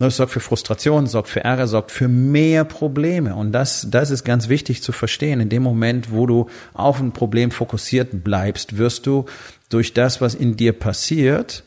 Das 0.00 0.16
sorgt 0.16 0.32
für 0.32 0.40
Frustration, 0.40 1.06
sorgt 1.06 1.28
für 1.28 1.44
Ärger, 1.44 1.66
sorgt 1.66 1.90
für 1.90 2.08
mehr 2.08 2.64
Probleme. 2.64 3.34
Und 3.34 3.52
das, 3.52 3.86
das 3.90 4.10
ist 4.10 4.24
ganz 4.24 4.48
wichtig 4.48 4.82
zu 4.82 4.92
verstehen. 4.92 5.40
In 5.40 5.50
dem 5.50 5.62
Moment, 5.62 6.10
wo 6.10 6.26
du 6.26 6.46
auf 6.72 7.00
ein 7.00 7.12
Problem 7.12 7.50
fokussiert 7.50 8.24
bleibst, 8.24 8.78
wirst 8.78 9.06
du 9.06 9.26
durch 9.68 9.92
das, 9.92 10.22
was 10.22 10.34
in 10.34 10.56
dir 10.56 10.72
passiert, 10.72 11.64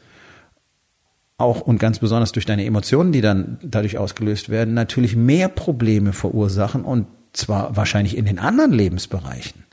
auch 1.37 1.61
und 1.61 1.77
ganz 1.77 1.99
besonders 1.99 2.31
durch 2.31 2.47
deine 2.47 2.65
Emotionen, 2.65 3.11
die 3.11 3.21
dann 3.21 3.59
dadurch 3.61 3.99
ausgelöst 3.99 4.49
werden, 4.49 4.73
natürlich 4.73 5.15
mehr 5.15 5.47
Probleme 5.47 6.11
verursachen 6.11 6.85
und 6.85 7.05
zwar 7.33 7.75
wahrscheinlich 7.75 8.17
in 8.17 8.25
den 8.25 8.39
anderen 8.39 8.71
Lebensbereichen 8.71 9.63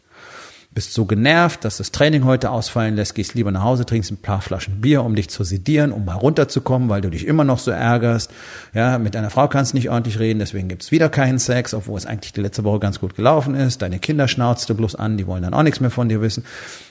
bist 0.72 0.92
so 0.92 1.04
genervt, 1.04 1.64
dass 1.64 1.78
das 1.78 1.90
Training 1.90 2.24
heute 2.24 2.50
ausfallen 2.50 2.94
lässt, 2.94 3.16
gehst 3.16 3.34
lieber 3.34 3.50
nach 3.50 3.64
Hause, 3.64 3.84
trinkst 3.84 4.12
ein 4.12 4.18
paar 4.18 4.40
Flaschen 4.40 4.80
Bier, 4.80 5.02
um 5.02 5.16
dich 5.16 5.28
zu 5.28 5.42
sedieren, 5.42 5.90
um 5.90 6.04
mal 6.04 6.14
runterzukommen, 6.14 6.88
weil 6.88 7.00
du 7.00 7.10
dich 7.10 7.26
immer 7.26 7.42
noch 7.42 7.58
so 7.58 7.72
ärgerst. 7.72 8.30
Ja, 8.72 8.98
mit 8.98 9.16
deiner 9.16 9.30
Frau 9.30 9.48
kannst 9.48 9.72
du 9.72 9.76
nicht 9.76 9.90
ordentlich 9.90 10.20
reden, 10.20 10.38
deswegen 10.38 10.68
gibt's 10.68 10.92
wieder 10.92 11.08
keinen 11.08 11.40
Sex, 11.40 11.74
obwohl 11.74 11.98
es 11.98 12.06
eigentlich 12.06 12.32
die 12.32 12.40
letzte 12.40 12.62
Woche 12.62 12.78
ganz 12.78 13.00
gut 13.00 13.16
gelaufen 13.16 13.56
ist. 13.56 13.82
Deine 13.82 13.98
Kinder 13.98 14.28
schnauzt 14.28 14.70
du 14.70 14.74
bloß 14.74 14.94
an, 14.94 15.16
die 15.16 15.26
wollen 15.26 15.42
dann 15.42 15.54
auch 15.54 15.64
nichts 15.64 15.80
mehr 15.80 15.90
von 15.90 16.08
dir 16.08 16.20
wissen. 16.20 16.44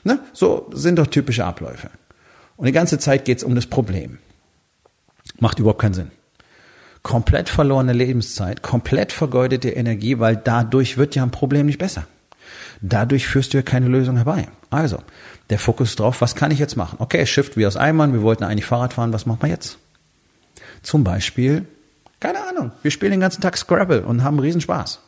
Ne? 0.04 0.20
So 0.34 0.70
sind 0.74 1.00
doch 1.00 1.08
typische 1.08 1.46
Abläufe. 1.46 1.90
Und 2.58 2.66
die 2.66 2.74
ganze 2.74 3.00
Zeit 3.00 3.24
geht's 3.24 3.46
um 3.46 3.56
das 3.56 3.66
Problem. 3.66 4.18
Macht 5.40 5.60
überhaupt 5.60 5.82
keinen 5.82 5.94
Sinn 5.94 6.12
komplett 7.02 7.48
verlorene 7.48 7.94
Lebenszeit, 7.94 8.62
komplett 8.62 9.14
vergeudete 9.14 9.70
Energie, 9.70 10.20
weil 10.20 10.36
dadurch 10.36 10.98
wird 10.98 11.16
ja 11.16 11.24
ein 11.24 11.32
Problem 11.32 11.66
nicht 11.66 11.80
besser. 11.80 12.06
Dadurch 12.82 13.28
führst 13.28 13.54
du 13.54 13.58
ja 13.58 13.64
keine 13.64 13.88
Lösung 13.88 14.16
herbei. 14.16 14.48
Also, 14.70 15.02
der 15.50 15.60
Fokus 15.60 15.96
drauf, 15.96 16.22
was 16.22 16.36
kann 16.36 16.52
ich 16.52 16.60
jetzt 16.60 16.76
machen? 16.76 16.98
Okay, 17.00 17.26
Shift 17.26 17.58
wie 17.58 17.66
aus 17.66 17.78
Eimern, 17.78 18.14
wir 18.14 18.22
wollten 18.22 18.44
eigentlich 18.44 18.66
Fahrrad 18.66 18.94
fahren, 18.94 19.14
was 19.14 19.26
machen 19.26 19.42
wir 19.42 19.50
jetzt? 19.50 19.78
Zum 20.82 21.04
Beispiel, 21.04 21.66
keine 22.20 22.40
Ahnung, 22.48 22.72
wir 22.82 22.92
spielen 22.92 23.12
den 23.12 23.20
ganzen 23.20 23.42
Tag 23.42 23.58
Scrabble 23.58 24.02
und 24.02 24.24
haben 24.24 24.40
Riesenspaß. 24.40 25.00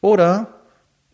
Oder 0.00 0.48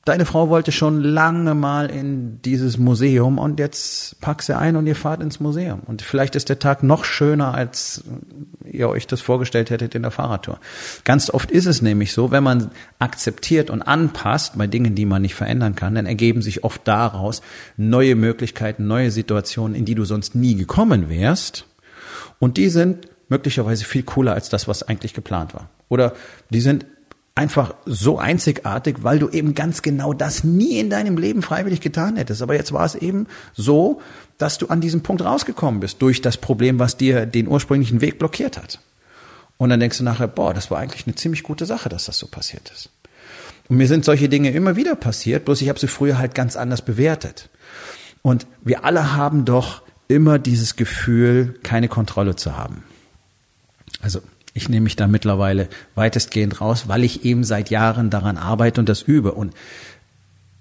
deine 0.05 0.27
Frau 0.27 0.49
wollte 0.49 0.73
schon 0.73 1.01
lange 1.01 1.55
mal 1.55 1.89
in 1.89 2.41
dieses 2.43 2.77
Museum 2.77 3.39
und 3.39 3.61
jetzt 3.61 4.21
pack 4.21 4.43
sie 4.43 4.57
ein 4.57 4.77
und 4.77 4.87
ihr 4.87 4.97
fahrt 4.97 5.23
ins 5.23 5.39
Museum. 5.39 5.81
Und 5.87 6.03
vielleicht 6.03 6.35
ist 6.35 6.49
der 6.49 6.59
Tag 6.59 6.83
noch 6.83 7.05
schöner, 7.05 7.55
als 7.55 8.03
ihr 8.65 8.89
euch 8.89 9.07
das 9.07 9.21
vorgestellt 9.21 9.71
hättet 9.71 9.95
in 9.95 10.03
der 10.03 10.11
Fahrradtour. 10.11 10.59
Ganz 11.05 11.31
oft 11.31 11.51
ist 11.51 11.67
es 11.67 11.83
nämlich 11.83 12.13
so, 12.13 12.33
wenn 12.33 12.43
man 12.43 12.73
akzeptiert 12.99 13.71
und 13.71 13.83
anpasst 13.83 14.59
bei 14.59 14.67
Dingen, 14.67 14.95
die 14.95 15.07
man 15.07 15.23
nicht 15.23 15.35
verändern 15.35 15.77
kann, 15.77 15.95
dann 15.95 16.07
ergeben 16.07 16.43
sich 16.43 16.65
oft 16.65 16.87
daraus 16.89 17.41
neue 17.77 18.17
Möglichkeiten, 18.17 18.87
neue 18.87 19.13
Situationen, 19.13 19.77
in 19.77 19.85
die 19.85 19.95
du 19.95 20.05
sonst 20.05 20.35
nie 20.35 20.57
gekommen 20.57 21.11
wärst. 21.11 21.67
Und 22.41 22.57
die 22.57 22.71
sind 22.71 23.07
möglicherweise 23.29 23.85
viel 23.85 24.03
cooler 24.03 24.35
als 24.35 24.49
das, 24.49 24.67
was 24.67 24.83
eigentlich 24.83 25.15
geplant 25.15 25.55
war. 25.55 25.69
Oder 25.89 26.15
die 26.51 26.61
sind 26.61 26.87
einfach 27.35 27.75
so 27.87 28.19
einzigartig, 28.19 28.99
weil 29.03 29.19
du 29.19 29.29
eben 29.29 29.55
ganz 29.55 29.83
genau 29.83 30.13
das 30.13 30.45
nie 30.45 30.79
in 30.79 30.91
deinem 30.91 31.17
Leben 31.17 31.43
freiwillig 31.43 31.81
getan 31.81 32.17
hättest. 32.17 32.43
Aber 32.43 32.55
jetzt 32.55 32.73
war 32.73 32.85
es 32.85 32.95
eben 32.95 33.27
so, 33.55 34.03
dass 34.39 34.59
du 34.59 34.67
an 34.67 34.81
diesem 34.81 35.03
Punkt 35.03 35.25
rausgekommen 35.25 35.81
bist 35.81 36.03
durch 36.03 36.21
das 36.21 36.37
Problem, 36.37 36.79
was 36.79 36.97
dir 36.97 37.27
den 37.27 37.49
ursprünglichen 37.49 38.01
Weg 38.01 38.19
blockiert 38.19 38.59
hat. 38.59 38.81
Und 39.57 39.71
dann 39.71 39.81
denkst 39.81 39.99
du 39.99 40.05
nachher, 40.05 40.29
boah, 40.29 40.53
das 40.53 40.71
war 40.71 40.79
eigentlich 40.79 41.07
eine 41.07 41.15
ziemlich 41.15 41.43
gute 41.43 41.67
Sache, 41.67 41.89
dass 41.89 42.07
das 42.07 42.19
so 42.19 42.27
passiert 42.27 42.71
ist. 42.71 42.91
Und 43.69 43.77
mir 43.77 43.87
sind 43.87 44.05
solche 44.05 44.29
Dinge 44.29 44.51
immer 44.51 44.77
wieder 44.77 44.97
passiert, 44.97 45.45
bloß 45.45 45.63
ich 45.63 45.69
habe 45.69 45.79
sie 45.79 45.87
früher 45.87 46.19
halt 46.19 46.35
ganz 46.35 46.57
anders 46.57 46.83
bewertet. 46.83 47.49
Und 48.21 48.47
wir 48.63 48.85
alle 48.85 49.15
haben 49.15 49.45
doch 49.45 49.83
immer 50.09 50.39
dieses 50.39 50.77
Gefühl, 50.77 51.55
keine 51.63 51.89
Kontrolle 51.89 52.37
zu 52.37 52.57
haben. 52.57 52.83
Also 54.01 54.21
ich 54.55 54.69
nehme 54.69 54.85
mich 54.85 54.97
da 54.97 55.07
mittlerweile 55.07 55.69
weitestgehend 55.95 56.61
raus, 56.61 56.89
weil 56.89 57.05
ich 57.05 57.25
eben 57.25 57.45
seit 57.45 57.71
Jahren 57.71 58.11
daran 58.11 58.37
arbeite 58.37 58.81
und 58.81 58.89
das 58.89 59.03
übe 59.03 59.33
und 59.33 59.55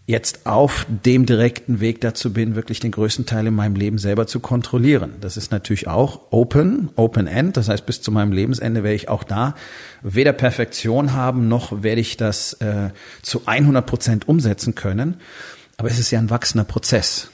jetzt 0.08 0.46
auf 0.46 0.86
dem 0.90 1.26
direkten 1.26 1.80
Weg 1.80 2.02
dazu 2.02 2.34
bin, 2.34 2.56
wirklich 2.56 2.80
den 2.80 2.92
größten 2.92 3.26
Teil 3.26 3.48
in 3.48 3.56
meinem 3.56 3.76
Leben 3.76 3.98
selber 3.98 4.28
zu 4.28 4.40
kontrollieren. 4.40 5.14
Das 5.22 5.38
ist 5.38 5.52
natürlich 5.52 5.88
auch 5.88 6.32
open, 6.32 6.90
open 6.96 7.28
end. 7.28 7.56
Das 7.56 7.70
heißt, 7.70 7.86
bis 7.86 8.02
zu 8.02 8.12
meinem 8.12 8.32
Lebensende 8.32 8.84
werde 8.84 8.96
ich 8.96 9.10
auch 9.10 9.24
da 9.24 9.56
weder 10.02 10.34
Perfektion 10.34 11.14
haben, 11.14 11.48
noch 11.48 11.84
werde 11.84 12.02
ich 12.02 12.18
das 12.18 12.54
äh, 12.54 12.90
zu 13.22 13.44
100 13.46 13.86
Prozent 13.86 14.28
umsetzen 14.28 14.76
können. 14.76 15.18
Aber 15.78 15.90
es 15.90 16.00
ist 16.00 16.12
ja 16.12 16.20
ein 16.20 16.30
wachsender 16.30 16.66
Prozess. 16.66 17.30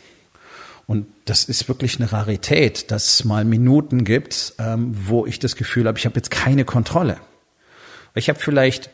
Und 0.87 1.05
das 1.25 1.43
ist 1.43 1.67
wirklich 1.67 1.99
eine 1.99 2.11
Rarität, 2.11 2.91
dass 2.91 3.13
es 3.13 3.25
mal 3.25 3.43
Minuten 3.43 4.05
gibt, 4.05 4.53
ähm, 4.57 4.93
wo 4.93 5.25
ich 5.25 5.37
das 5.37 5.57
Gefühl 5.57 5.85
habe, 5.85 5.99
ich 5.99 6.05
habe 6.05 6.15
jetzt 6.15 6.31
keine 6.31 6.63
Kontrolle. 6.63 7.17
Ich 8.15 8.29
habe 8.29 8.39
vielleicht 8.39 8.89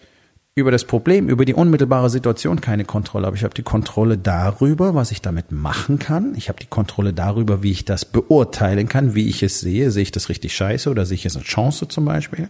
über 0.55 0.71
das 0.71 0.85
Problem, 0.85 1.29
über 1.29 1.45
die 1.45 1.53
unmittelbare 1.53 2.09
Situation 2.09 2.61
keine 2.61 2.85
Kontrolle, 2.85 3.27
aber 3.27 3.35
ich 3.35 3.43
habe 3.43 3.53
die 3.53 3.63
Kontrolle 3.63 4.17
darüber, 4.17 4.93
was 4.93 5.11
ich 5.11 5.21
damit 5.21 5.51
machen 5.51 5.97
kann. 5.97 6.35
Ich 6.35 6.49
habe 6.49 6.59
die 6.59 6.67
Kontrolle 6.67 7.13
darüber, 7.13 7.63
wie 7.63 7.71
ich 7.71 7.85
das 7.85 8.05
beurteilen 8.05 8.87
kann, 8.87 9.15
wie 9.15 9.29
ich 9.29 9.41
es 9.41 9.59
sehe. 9.59 9.89
Sehe 9.91 10.03
ich 10.03 10.11
das 10.11 10.29
richtig 10.29 10.55
scheiße 10.55 10.89
oder 10.89 11.05
sehe 11.05 11.15
ich 11.15 11.25
es 11.25 11.35
eine 11.35 11.45
Chance 11.45 11.87
zum 11.87 12.05
Beispiel? 12.05 12.49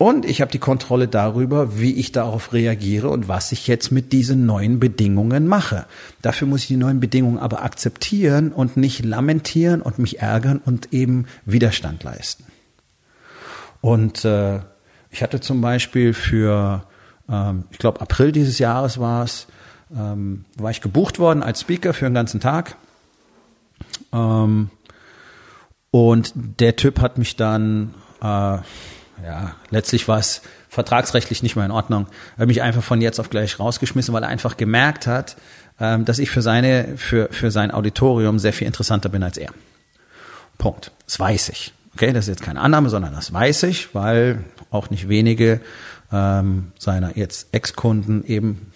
Und 0.00 0.24
ich 0.24 0.40
habe 0.40 0.50
die 0.50 0.58
Kontrolle 0.58 1.08
darüber, 1.08 1.78
wie 1.78 1.92
ich 1.92 2.10
darauf 2.10 2.54
reagiere 2.54 3.10
und 3.10 3.28
was 3.28 3.52
ich 3.52 3.66
jetzt 3.66 3.92
mit 3.92 4.14
diesen 4.14 4.46
neuen 4.46 4.80
Bedingungen 4.80 5.46
mache. 5.46 5.84
Dafür 6.22 6.48
muss 6.48 6.62
ich 6.62 6.68
die 6.68 6.78
neuen 6.78 7.00
Bedingungen 7.00 7.38
aber 7.38 7.62
akzeptieren 7.62 8.50
und 8.50 8.78
nicht 8.78 9.04
lamentieren 9.04 9.82
und 9.82 9.98
mich 9.98 10.20
ärgern 10.20 10.58
und 10.64 10.94
eben 10.94 11.26
Widerstand 11.44 12.02
leisten. 12.02 12.44
Und 13.82 14.24
äh, 14.24 14.60
ich 15.10 15.22
hatte 15.22 15.42
zum 15.42 15.60
Beispiel 15.60 16.14
für, 16.14 16.82
ähm, 17.28 17.64
ich 17.70 17.76
glaube 17.76 18.00
April 18.00 18.32
dieses 18.32 18.58
Jahres 18.58 18.98
war 18.98 19.24
es, 19.24 19.48
ähm, 19.94 20.46
war 20.56 20.70
ich 20.70 20.80
gebucht 20.80 21.18
worden 21.18 21.42
als 21.42 21.60
Speaker 21.60 21.92
für 21.92 22.06
einen 22.06 22.14
ganzen 22.14 22.40
Tag. 22.40 22.76
Ähm, 24.14 24.70
und 25.90 26.32
der 26.34 26.76
Typ 26.76 27.02
hat 27.02 27.18
mich 27.18 27.36
dann 27.36 27.92
äh, 28.22 28.56
ja, 29.24 29.54
letztlich 29.70 30.08
war 30.08 30.18
es 30.18 30.42
vertragsrechtlich 30.68 31.42
nicht 31.42 31.56
mehr 31.56 31.64
in 31.64 31.70
Ordnung. 31.70 32.06
Er 32.36 32.42
hat 32.42 32.48
mich 32.48 32.62
einfach 32.62 32.82
von 32.82 33.00
jetzt 33.00 33.18
auf 33.18 33.30
gleich 33.30 33.58
rausgeschmissen, 33.58 34.14
weil 34.14 34.22
er 34.22 34.28
einfach 34.28 34.56
gemerkt 34.56 35.06
hat, 35.06 35.36
ähm, 35.80 36.04
dass 36.04 36.18
ich 36.18 36.30
für 36.30 36.42
seine, 36.42 36.96
für, 36.96 37.28
für 37.30 37.50
sein 37.50 37.70
Auditorium 37.70 38.38
sehr 38.38 38.52
viel 38.52 38.66
interessanter 38.66 39.08
bin 39.08 39.22
als 39.22 39.36
er. 39.36 39.50
Punkt. 40.58 40.92
Das 41.06 41.18
weiß 41.18 41.48
ich. 41.48 41.72
Okay, 41.94 42.12
das 42.12 42.26
ist 42.26 42.28
jetzt 42.28 42.42
keine 42.42 42.60
Annahme, 42.60 42.88
sondern 42.88 43.14
das 43.14 43.32
weiß 43.32 43.64
ich, 43.64 43.94
weil 43.94 44.44
auch 44.70 44.90
nicht 44.90 45.08
wenige 45.08 45.60
ähm, 46.12 46.72
seiner 46.78 47.16
jetzt 47.16 47.48
Ex-Kunden 47.52 48.24
eben 48.24 48.72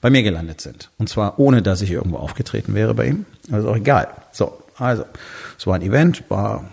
bei 0.00 0.10
mir 0.10 0.22
gelandet 0.22 0.60
sind. 0.60 0.90
Und 0.98 1.08
zwar 1.08 1.38
ohne, 1.38 1.62
dass 1.62 1.82
ich 1.82 1.90
irgendwo 1.90 2.18
aufgetreten 2.18 2.74
wäre 2.74 2.94
bei 2.94 3.06
ihm. 3.06 3.26
Also 3.50 3.70
auch 3.70 3.76
egal. 3.76 4.08
So, 4.32 4.62
also, 4.78 5.04
es 5.58 5.66
war 5.66 5.74
ein 5.74 5.82
Event, 5.82 6.24
war 6.30 6.64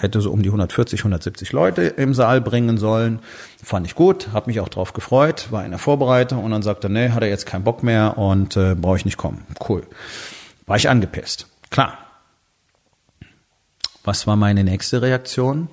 hätte 0.00 0.20
so 0.20 0.30
um 0.30 0.42
die 0.42 0.48
140, 0.48 1.00
170 1.00 1.52
Leute 1.52 1.82
im 1.82 2.14
Saal 2.14 2.40
bringen 2.40 2.78
sollen. 2.78 3.20
Fand 3.62 3.86
ich 3.86 3.94
gut, 3.94 4.28
habe 4.32 4.48
mich 4.48 4.60
auch 4.60 4.68
drauf 4.68 4.92
gefreut, 4.92 5.48
war 5.50 5.64
in 5.64 5.70
der 5.70 5.78
Vorbereitung 5.78 6.44
und 6.44 6.50
dann 6.50 6.62
sagte 6.62 6.88
er, 6.88 6.90
nee, 6.90 7.08
hat 7.10 7.22
er 7.22 7.28
jetzt 7.28 7.46
keinen 7.46 7.64
Bock 7.64 7.82
mehr 7.82 8.18
und 8.18 8.56
äh, 8.56 8.74
brauche 8.74 8.96
ich 8.96 9.04
nicht 9.04 9.16
kommen. 9.16 9.46
Cool. 9.68 9.82
War 10.66 10.76
ich 10.76 10.88
angepisst. 10.88 11.48
Klar. 11.70 11.98
Was 14.04 14.26
war 14.26 14.36
meine 14.36 14.64
nächste 14.64 15.02
Reaktion? 15.02 15.68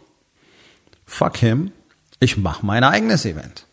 Fuck 1.05 1.37
him. 1.37 1.71
Ich 2.19 2.37
mache 2.37 2.65
mein 2.65 2.83
eigenes 2.83 3.25
Event. 3.25 3.65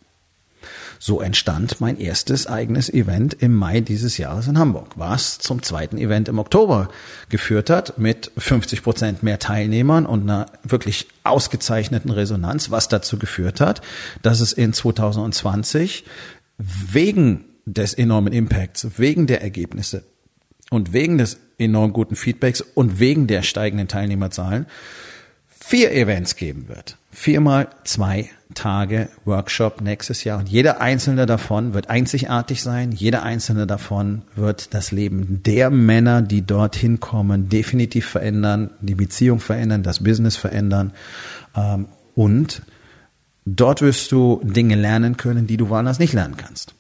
So 1.05 1.21
entstand 1.21 1.81
mein 1.81 1.99
erstes 1.99 2.47
eigenes 2.47 2.89
Event 2.89 3.35
im 3.35 3.57
Mai 3.57 3.81
dieses 3.81 4.19
Jahres 4.19 4.47
in 4.47 4.57
Hamburg, 4.57 4.93
was 4.95 5.41
zum 5.41 5.61
zweiten 5.61 5.99
Event 5.99 6.29
im 6.29 6.39
Oktober 6.39 6.91
geführt 7.29 7.71
hat 7.71 7.99
mit 7.99 8.31
50 8.37 8.85
Prozent 8.85 9.23
mehr 9.25 9.41
Teilnehmern 9.41 10.07
und 10.07 10.23
einer 10.23 10.47
wirklich 10.63 11.09
ausgezeichneten 11.25 12.13
Resonanz, 12.13 12.71
was 12.71 12.87
dazu 12.87 13.19
geführt 13.19 13.61
hat, 13.61 13.81
dass 14.23 14.39
es 14.39 14.53
in 14.53 14.73
2020 14.73 16.05
wegen 16.59 17.47
des 17.67 17.95
enormen 17.95 18.33
Impacts, 18.33 18.87
wegen 18.97 19.27
der 19.27 19.43
Ergebnisse 19.43 20.05
und 20.71 20.93
wegen 20.93 21.19
des 21.19 21.39
enorm 21.59 21.93
guten 21.93 22.15
Feedbacks 22.15 22.61
und 22.61 23.01
wegen 23.01 23.27
der 23.27 23.43
steigenden 23.43 23.89
Teilnehmerzahlen 23.89 24.67
vier 25.73 25.93
Events 25.93 26.37
geben 26.37 26.69
wird. 26.69 26.99
Viermal 27.13 27.71
zwei 27.85 28.29
Tage 28.53 29.09
Workshop 29.25 29.81
nächstes 29.81 30.23
Jahr 30.23 30.39
und 30.39 30.47
jeder 30.47 30.83
einzelne 30.83 31.25
davon 31.25 31.73
wird 31.73 31.89
einzigartig 31.89 32.61
sein. 32.61 32.93
Jeder 32.93 33.23
einzelne 33.23 33.67
davon 33.67 34.21
wird 34.37 34.75
das 34.75 34.93
Leben 34.93 35.43
der 35.45 35.71
Männer, 35.71 36.21
die 36.21 36.43
dorthin 36.43 37.01
kommen, 37.01 37.49
definitiv 37.49 38.05
verändern, 38.05 38.69
die 38.83 38.95
Beziehung 38.95 39.41
verändern, 39.41 39.83
das 39.83 40.05
Business 40.05 40.37
verändern 40.37 40.93
ähm, 41.57 41.87
und 42.15 42.61
dort 43.47 43.81
wirst 43.81 44.13
du 44.13 44.43
Dinge 44.45 44.75
lernen 44.75 45.17
können, 45.17 45.47
die 45.47 45.57
du 45.57 45.71
woanders 45.71 45.99
nicht 45.99 46.13
lernen 46.13 46.37
kannst. 46.37 46.75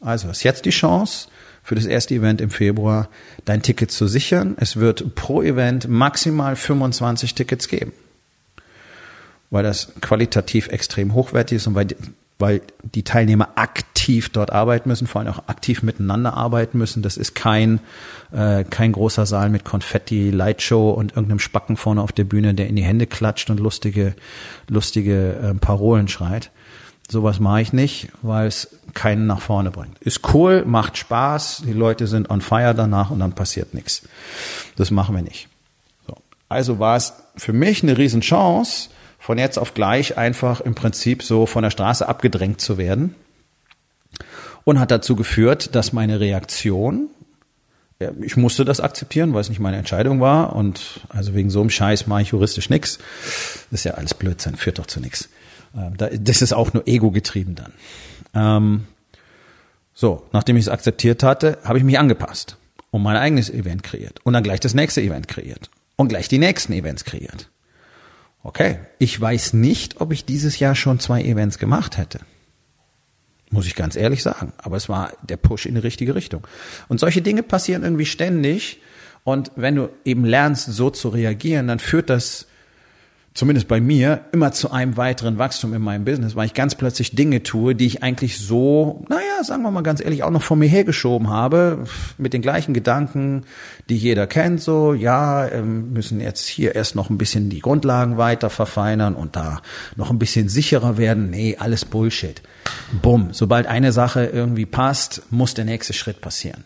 Also 0.00 0.28
ist 0.28 0.44
jetzt 0.44 0.66
die 0.66 0.70
Chance 0.70 1.26
für 1.64 1.74
das 1.74 1.86
erste 1.86 2.14
Event 2.14 2.40
im 2.40 2.50
Februar 2.50 3.08
dein 3.44 3.62
Ticket 3.62 3.90
zu 3.90 4.06
sichern. 4.06 4.54
Es 4.60 4.76
wird 4.76 5.16
pro 5.16 5.42
Event 5.42 5.88
maximal 5.88 6.54
25 6.54 7.34
Tickets 7.34 7.66
geben. 7.66 7.92
Weil 9.50 9.62
das 9.62 9.92
qualitativ 10.00 10.68
extrem 10.68 11.14
hochwertig 11.14 11.56
ist 11.56 11.66
und 11.66 11.74
weil 11.74 11.88
weil 12.38 12.60
die 12.94 13.02
Teilnehmer 13.02 13.50
aktiv 13.54 14.28
dort 14.28 14.52
arbeiten 14.52 14.88
müssen, 14.88 15.06
vor 15.06 15.20
allem 15.20 15.32
auch 15.32 15.48
aktiv 15.48 15.82
miteinander 15.82 16.34
arbeiten 16.34 16.76
müssen. 16.76 17.02
Das 17.02 17.16
ist 17.16 17.34
kein, 17.34 17.80
äh, 18.30 18.64
kein 18.64 18.92
großer 18.92 19.24
Saal 19.24 19.48
mit 19.48 19.64
Konfetti, 19.64 20.30
Lightshow 20.30 20.90
und 20.90 21.12
irgendeinem 21.12 21.38
Spacken 21.38 21.76
vorne 21.76 22.02
auf 22.02 22.12
der 22.12 22.24
Bühne, 22.24 22.52
der 22.52 22.68
in 22.68 22.76
die 22.76 22.84
Hände 22.84 23.06
klatscht 23.06 23.48
und 23.48 23.58
lustige, 23.58 24.14
lustige 24.68 25.32
äh, 25.32 25.54
Parolen 25.54 26.08
schreit. 26.08 26.50
Sowas 27.08 27.40
mache 27.40 27.62
ich 27.62 27.72
nicht, 27.72 28.08
weil 28.20 28.48
es 28.48 28.80
keinen 28.92 29.26
nach 29.26 29.40
vorne 29.40 29.70
bringt. 29.70 29.96
Ist 30.00 30.34
cool, 30.34 30.64
macht 30.66 30.98
Spaß, 30.98 31.62
die 31.64 31.72
Leute 31.72 32.06
sind 32.06 32.28
on 32.30 32.40
fire 32.40 32.74
danach 32.74 33.10
und 33.10 33.20
dann 33.20 33.32
passiert 33.32 33.74
nichts. 33.74 34.02
Das 34.74 34.90
machen 34.90 35.14
wir 35.14 35.22
nicht. 35.22 35.48
So. 36.06 36.16
Also 36.48 36.80
war 36.80 36.96
es 36.96 37.14
für 37.36 37.52
mich 37.52 37.82
eine 37.82 37.96
Riesenchance, 37.96 38.90
von 39.26 39.38
jetzt 39.38 39.58
auf 39.58 39.74
gleich 39.74 40.16
einfach 40.16 40.60
im 40.60 40.76
Prinzip 40.76 41.20
so 41.20 41.46
von 41.46 41.64
der 41.64 41.72
Straße 41.72 42.08
abgedrängt 42.08 42.60
zu 42.60 42.78
werden. 42.78 43.16
Und 44.62 44.78
hat 44.78 44.92
dazu 44.92 45.16
geführt, 45.16 45.74
dass 45.74 45.92
meine 45.92 46.20
Reaktion, 46.20 47.08
ich 48.20 48.36
musste 48.36 48.64
das 48.64 48.78
akzeptieren, 48.78 49.34
weil 49.34 49.40
es 49.40 49.48
nicht 49.48 49.58
meine 49.58 49.78
Entscheidung 49.78 50.20
war. 50.20 50.54
Und 50.54 51.00
also 51.08 51.34
wegen 51.34 51.50
so 51.50 51.60
einem 51.60 51.70
Scheiß 51.70 52.06
mache 52.06 52.22
ich 52.22 52.28
juristisch 52.28 52.70
nichts. 52.70 53.00
Das 53.72 53.80
ist 53.80 53.84
ja 53.84 53.94
alles 53.94 54.14
Blödsinn, 54.14 54.54
führt 54.54 54.78
doch 54.78 54.86
zu 54.86 55.00
nichts. 55.00 55.28
Ähm, 55.76 55.94
das 55.96 56.40
ist 56.40 56.52
auch 56.52 56.72
nur 56.72 56.86
ego 56.86 57.10
getrieben 57.10 57.56
dann. 57.56 57.72
Ähm, 58.32 58.84
so, 59.92 60.22
nachdem 60.32 60.56
ich 60.56 60.66
es 60.66 60.68
akzeptiert 60.68 61.24
hatte, 61.24 61.58
habe 61.64 61.78
ich 61.78 61.84
mich 61.84 61.98
angepasst 61.98 62.58
und 62.92 63.02
mein 63.02 63.16
eigenes 63.16 63.50
Event 63.50 63.82
kreiert 63.82 64.20
und 64.22 64.34
dann 64.34 64.44
gleich 64.44 64.60
das 64.60 64.74
nächste 64.74 65.02
Event 65.02 65.26
kreiert 65.26 65.68
und 65.96 66.06
gleich 66.06 66.28
die 66.28 66.38
nächsten 66.38 66.72
Events 66.72 67.04
kreiert. 67.04 67.48
Okay, 68.46 68.78
ich 69.00 69.20
weiß 69.20 69.54
nicht, 69.54 70.00
ob 70.00 70.12
ich 70.12 70.24
dieses 70.24 70.60
Jahr 70.60 70.76
schon 70.76 71.00
zwei 71.00 71.20
Events 71.20 71.58
gemacht 71.58 71.98
hätte. 71.98 72.20
Muss 73.50 73.66
ich 73.66 73.74
ganz 73.74 73.96
ehrlich 73.96 74.22
sagen. 74.22 74.52
Aber 74.58 74.76
es 74.76 74.88
war 74.88 75.12
der 75.28 75.36
Push 75.36 75.66
in 75.66 75.74
die 75.74 75.80
richtige 75.80 76.14
Richtung. 76.14 76.46
Und 76.86 77.00
solche 77.00 77.22
Dinge 77.22 77.42
passieren 77.42 77.82
irgendwie 77.82 78.06
ständig. 78.06 78.80
Und 79.24 79.50
wenn 79.56 79.74
du 79.74 79.88
eben 80.04 80.24
lernst, 80.24 80.66
so 80.66 80.90
zu 80.90 81.08
reagieren, 81.08 81.66
dann 81.66 81.80
führt 81.80 82.08
das 82.08 82.46
zumindest 83.36 83.68
bei 83.68 83.80
mir, 83.80 84.22
immer 84.32 84.50
zu 84.50 84.70
einem 84.70 84.96
weiteren 84.96 85.38
Wachstum 85.38 85.74
in 85.74 85.82
meinem 85.82 86.04
Business, 86.04 86.34
weil 86.34 86.46
ich 86.46 86.54
ganz 86.54 86.74
plötzlich 86.74 87.14
Dinge 87.14 87.42
tue, 87.42 87.74
die 87.74 87.86
ich 87.86 88.02
eigentlich 88.02 88.38
so, 88.38 89.04
naja, 89.08 89.44
sagen 89.44 89.62
wir 89.62 89.70
mal 89.70 89.82
ganz 89.82 90.00
ehrlich, 90.00 90.22
auch 90.22 90.30
noch 90.30 90.42
vor 90.42 90.56
mir 90.56 90.68
hergeschoben 90.68 91.28
habe, 91.28 91.84
mit 92.16 92.32
den 92.32 92.40
gleichen 92.40 92.72
Gedanken, 92.72 93.44
die 93.90 93.96
jeder 93.96 94.26
kennt, 94.26 94.62
so, 94.62 94.94
ja, 94.94 95.46
ähm, 95.48 95.92
müssen 95.92 96.20
jetzt 96.20 96.46
hier 96.46 96.74
erst 96.74 96.96
noch 96.96 97.10
ein 97.10 97.18
bisschen 97.18 97.50
die 97.50 97.60
Grundlagen 97.60 98.16
weiter 98.16 98.48
verfeinern 98.48 99.14
und 99.14 99.36
da 99.36 99.60
noch 99.96 100.10
ein 100.10 100.18
bisschen 100.18 100.48
sicherer 100.48 100.96
werden. 100.96 101.30
Nee, 101.30 101.56
alles 101.58 101.84
Bullshit. 101.84 102.40
Bumm. 103.02 103.28
Sobald 103.32 103.66
eine 103.66 103.92
Sache 103.92 104.24
irgendwie 104.24 104.66
passt, 104.66 105.22
muss 105.30 105.52
der 105.52 105.66
nächste 105.66 105.92
Schritt 105.92 106.22
passieren. 106.22 106.64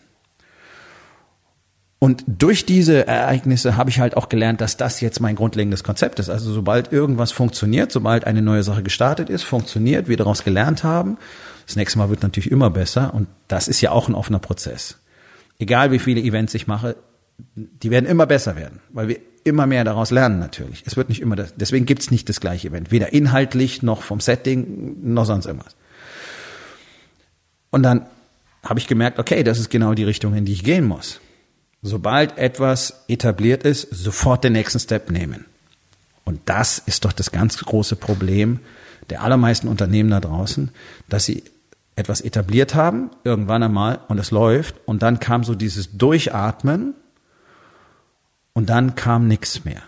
Und 2.03 2.23
durch 2.25 2.65
diese 2.65 3.05
Ereignisse 3.05 3.77
habe 3.77 3.91
ich 3.91 3.99
halt 3.99 4.17
auch 4.17 4.27
gelernt, 4.27 4.59
dass 4.59 4.75
das 4.75 5.01
jetzt 5.01 5.19
mein 5.19 5.35
grundlegendes 5.35 5.83
Konzept 5.83 6.17
ist. 6.17 6.31
Also 6.31 6.51
sobald 6.51 6.91
irgendwas 6.91 7.31
funktioniert, 7.31 7.91
sobald 7.91 8.25
eine 8.25 8.41
neue 8.41 8.63
Sache 8.63 8.81
gestartet 8.81 9.29
ist, 9.29 9.43
funktioniert, 9.43 10.07
wir 10.07 10.17
daraus 10.17 10.43
gelernt 10.43 10.83
haben, 10.83 11.19
das 11.67 11.75
nächste 11.75 11.99
Mal 11.99 12.09
wird 12.09 12.23
natürlich 12.23 12.49
immer 12.49 12.71
besser 12.71 13.13
und 13.13 13.27
das 13.47 13.67
ist 13.67 13.81
ja 13.81 13.91
auch 13.91 14.09
ein 14.09 14.15
offener 14.15 14.39
Prozess. 14.39 14.97
Egal 15.59 15.91
wie 15.91 15.99
viele 15.99 16.21
Events 16.21 16.55
ich 16.55 16.65
mache, 16.65 16.95
die 17.55 17.91
werden 17.91 18.07
immer 18.07 18.25
besser 18.25 18.55
werden, 18.55 18.79
weil 18.89 19.07
wir 19.07 19.19
immer 19.43 19.67
mehr 19.67 19.83
daraus 19.83 20.09
lernen 20.09 20.39
natürlich. 20.39 20.81
Es 20.87 20.97
wird 20.97 21.07
nicht 21.07 21.21
immer 21.21 21.35
das, 21.35 21.53
deswegen 21.55 21.85
gibt's 21.85 22.09
nicht 22.09 22.27
das 22.29 22.41
gleiche 22.41 22.69
Event, 22.69 22.91
weder 22.91 23.13
inhaltlich 23.13 23.83
noch 23.83 24.01
vom 24.01 24.19
Setting 24.19 25.13
noch 25.13 25.25
sonst 25.25 25.45
irgendwas. 25.45 25.75
Und 27.69 27.83
dann 27.83 28.07
habe 28.63 28.79
ich 28.79 28.87
gemerkt, 28.87 29.19
okay, 29.19 29.43
das 29.43 29.59
ist 29.59 29.69
genau 29.69 29.93
die 29.93 30.03
Richtung, 30.03 30.33
in 30.33 30.45
die 30.45 30.53
ich 30.53 30.63
gehen 30.63 30.87
muss 30.87 31.21
sobald 31.81 32.37
etwas 32.37 33.03
etabliert 33.07 33.63
ist, 33.63 33.87
sofort 33.91 34.43
den 34.43 34.53
nächsten 34.53 34.79
Step 34.79 35.09
nehmen. 35.09 35.45
Und 36.23 36.41
das 36.45 36.79
ist 36.79 37.05
doch 37.05 37.11
das 37.11 37.31
ganz 37.31 37.57
große 37.57 37.95
Problem 37.95 38.59
der 39.09 39.23
allermeisten 39.23 39.67
Unternehmen 39.67 40.11
da 40.11 40.19
draußen, 40.19 40.71
dass 41.09 41.25
sie 41.25 41.43
etwas 41.95 42.21
etabliert 42.21 42.75
haben, 42.75 43.09
irgendwann 43.23 43.63
einmal, 43.63 43.99
und 44.07 44.17
es 44.19 44.31
läuft, 44.31 44.75
und 44.85 45.03
dann 45.03 45.19
kam 45.19 45.43
so 45.43 45.55
dieses 45.55 45.97
Durchatmen, 45.97 46.93
und 48.53 48.69
dann 48.69 48.95
kam 48.95 49.27
nichts 49.27 49.65
mehr. 49.65 49.81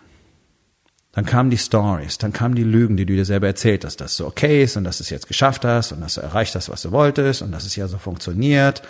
Dann 1.11 1.25
kamen 1.25 1.49
die 1.49 1.57
Stories, 1.57 2.17
dann 2.17 2.33
kamen 2.33 2.55
die 2.55 2.63
Lügen, 2.63 2.97
die 2.97 3.05
du 3.05 3.13
dir 3.13 3.25
selber 3.25 3.47
erzählt 3.47 3.85
hast, 3.85 4.01
dass 4.01 4.17
so 4.17 4.25
okay 4.25 4.63
ist 4.63 4.77
und 4.77 4.83
dass 4.83 4.97
du 4.97 5.03
es 5.03 5.09
jetzt 5.09 5.27
geschafft 5.27 5.63
hast 5.63 5.91
und 5.91 6.01
dass 6.01 6.15
du 6.15 6.21
erreicht 6.21 6.55
hast, 6.55 6.69
was 6.69 6.81
du 6.81 6.91
wolltest 6.91 7.41
und 7.41 7.51
dass 7.51 7.65
es 7.65 7.75
ja 7.75 7.87
so 7.87 7.97
funktioniert 7.97 8.81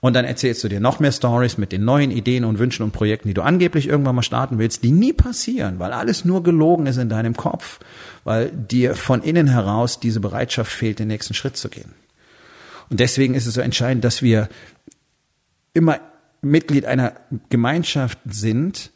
und 0.00 0.14
dann 0.14 0.24
erzählst 0.24 0.62
du 0.62 0.68
dir 0.68 0.80
noch 0.80 1.00
mehr 1.00 1.12
Stories 1.12 1.58
mit 1.58 1.72
den 1.72 1.84
neuen 1.84 2.10
Ideen 2.10 2.44
und 2.44 2.58
Wünschen 2.58 2.82
und 2.82 2.92
Projekten, 2.92 3.28
die 3.28 3.34
du 3.34 3.42
angeblich 3.42 3.88
irgendwann 3.88 4.14
mal 4.14 4.22
starten 4.22 4.58
willst, 4.58 4.84
die 4.84 4.92
nie 4.92 5.12
passieren, 5.12 5.78
weil 5.78 5.92
alles 5.92 6.24
nur 6.24 6.42
gelogen 6.42 6.86
ist 6.86 6.98
in 6.98 7.08
deinem 7.08 7.36
Kopf, 7.36 7.80
weil 8.24 8.50
dir 8.50 8.94
von 8.94 9.22
innen 9.22 9.48
heraus 9.48 9.98
diese 9.98 10.20
Bereitschaft 10.20 10.70
fehlt, 10.70 10.98
den 10.98 11.08
nächsten 11.08 11.34
Schritt 11.34 11.56
zu 11.56 11.68
gehen. 11.68 11.94
Und 12.90 13.00
deswegen 13.00 13.34
ist 13.34 13.46
es 13.46 13.54
so 13.54 13.60
entscheidend, 13.60 14.04
dass 14.04 14.22
wir 14.22 14.48
immer 15.72 15.98
Mitglied 16.42 16.84
einer 16.84 17.14
Gemeinschaft 17.48 18.18
sind, 18.26 18.92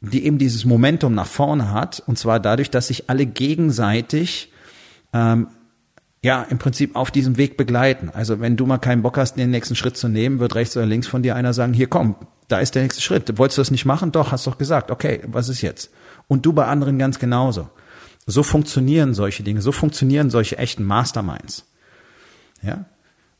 die 0.00 0.26
eben 0.26 0.38
dieses 0.38 0.64
Momentum 0.64 1.14
nach 1.14 1.26
vorne 1.26 1.70
hat, 1.70 2.02
und 2.06 2.18
zwar 2.18 2.40
dadurch, 2.40 2.70
dass 2.70 2.88
sich 2.88 3.08
alle 3.08 3.24
gegenseitig 3.24 4.52
ähm, 5.12 5.48
ja, 6.24 6.42
im 6.42 6.56
Prinzip 6.56 6.96
auf 6.96 7.10
diesem 7.10 7.36
Weg 7.36 7.58
begleiten. 7.58 8.08
Also 8.08 8.40
wenn 8.40 8.56
du 8.56 8.64
mal 8.64 8.78
keinen 8.78 9.02
Bock 9.02 9.18
hast, 9.18 9.36
den 9.36 9.50
nächsten 9.50 9.76
Schritt 9.76 9.98
zu 9.98 10.08
nehmen, 10.08 10.38
wird 10.38 10.54
rechts 10.54 10.74
oder 10.74 10.86
links 10.86 11.06
von 11.06 11.22
dir 11.22 11.36
einer 11.36 11.52
sagen, 11.52 11.74
hier 11.74 11.86
komm, 11.86 12.16
da 12.48 12.60
ist 12.60 12.74
der 12.74 12.82
nächste 12.82 13.02
Schritt. 13.02 13.36
Wolltest 13.36 13.58
du 13.58 13.60
das 13.60 13.70
nicht 13.70 13.84
machen? 13.84 14.10
Doch, 14.10 14.32
hast 14.32 14.46
doch 14.46 14.56
gesagt. 14.56 14.90
Okay, 14.90 15.20
was 15.26 15.50
ist 15.50 15.60
jetzt? 15.60 15.90
Und 16.26 16.46
du 16.46 16.54
bei 16.54 16.64
anderen 16.64 16.98
ganz 16.98 17.18
genauso. 17.18 17.68
So 18.24 18.42
funktionieren 18.42 19.12
solche 19.12 19.42
Dinge, 19.42 19.60
so 19.60 19.70
funktionieren 19.70 20.30
solche 20.30 20.56
echten 20.56 20.82
Masterminds. 20.82 21.66
Ja? 22.62 22.86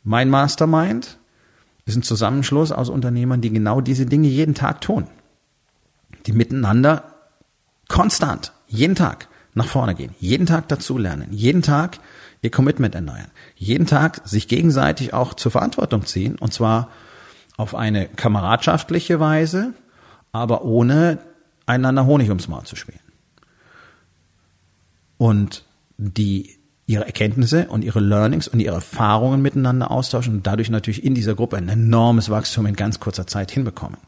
Mein 0.03 0.29
Mastermind 0.29 1.17
ist 1.87 1.97
ein 1.97 2.03
Zusammenschluss 2.03 2.71
aus 2.71 2.91
Unternehmern, 2.91 3.41
die 3.41 3.49
genau 3.49 3.81
diese 3.81 4.05
Dinge 4.05 4.29
jeden 4.29 4.55
Tag 4.55 4.83
tun. 4.83 5.07
Die 6.27 6.33
miteinander 6.33 7.15
konstant, 7.89 8.53
jeden 8.67 8.95
Tag 8.95 9.29
nach 9.55 9.69
vorne 9.69 9.95
gehen, 9.95 10.15
jeden 10.19 10.45
Tag 10.45 10.69
dazulernen, 10.69 11.29
jeden 11.33 11.63
Tag 11.63 11.99
ihr 12.45 12.51
Commitment 12.51 12.95
erneuern. 12.95 13.31
Jeden 13.57 13.87
Tag 13.87 14.21
sich 14.25 14.47
gegenseitig 14.47 15.15
auch 15.15 15.35
zur 15.35 15.51
Verantwortung 15.51 16.05
ziehen 16.05 16.37
und 16.39 16.53
zwar 16.53 16.91
auf 17.57 17.75
eine 17.75 18.07
kameradschaftliche 18.07 19.19
Weise, 19.19 19.73
aber 20.33 20.65
ohne 20.65 21.19
einander 21.67 22.07
Honig 22.07 22.29
ums 22.29 22.49
Maul 22.49 22.65
zu 22.65 22.77
spielen. 22.77 22.99
Und 25.17 25.65
die 25.97 26.59
ihre 26.87 27.07
Erkenntnisse 27.07 27.69
und 27.69 27.83
ihre 27.83 28.01
Learnings 28.01 28.47
und 28.47 28.61
ihre 28.61 28.75
Erfahrungen 28.75 29.41
miteinander 29.41 29.91
austauschen 29.91 30.35
und 30.35 30.47
dadurch 30.47 30.69
natürlich 30.69 31.03
in 31.03 31.15
dieser 31.15 31.35
Gruppe 31.35 31.57
ein 31.57 31.71
enormes 31.71 32.29
Wachstum 32.29 32.67
in 32.67 32.77
ganz 32.77 33.01
kurzer 33.01 33.27
Zeit 33.27 33.51
hinbekommen. 33.51 33.99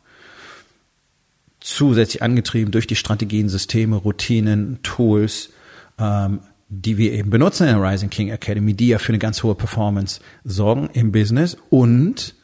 Zusätzlich 1.61 2.22
angetrieben 2.22 2.70
durch 2.70 2.87
die 2.87 2.96
Strategien, 2.96 3.49
Systeme, 3.49 3.96
Routinen, 3.96 4.81
Tools, 4.83 5.51
ähm, 5.99 6.40
die 6.68 6.98
wir 6.98 7.12
eben 7.12 7.31
benutzen 7.31 7.68
in 7.68 7.79
der 7.79 7.83
Rising 7.83 8.11
King 8.11 8.31
Academy, 8.31 8.74
die 8.74 8.88
ja 8.88 8.98
für 8.98 9.11
eine 9.11 9.18
ganz 9.18 9.42
hohe 9.42 9.55
Performance 9.55 10.20
sorgen 10.44 10.90
im 10.92 11.12
Business 11.12 11.57
und 11.70 12.35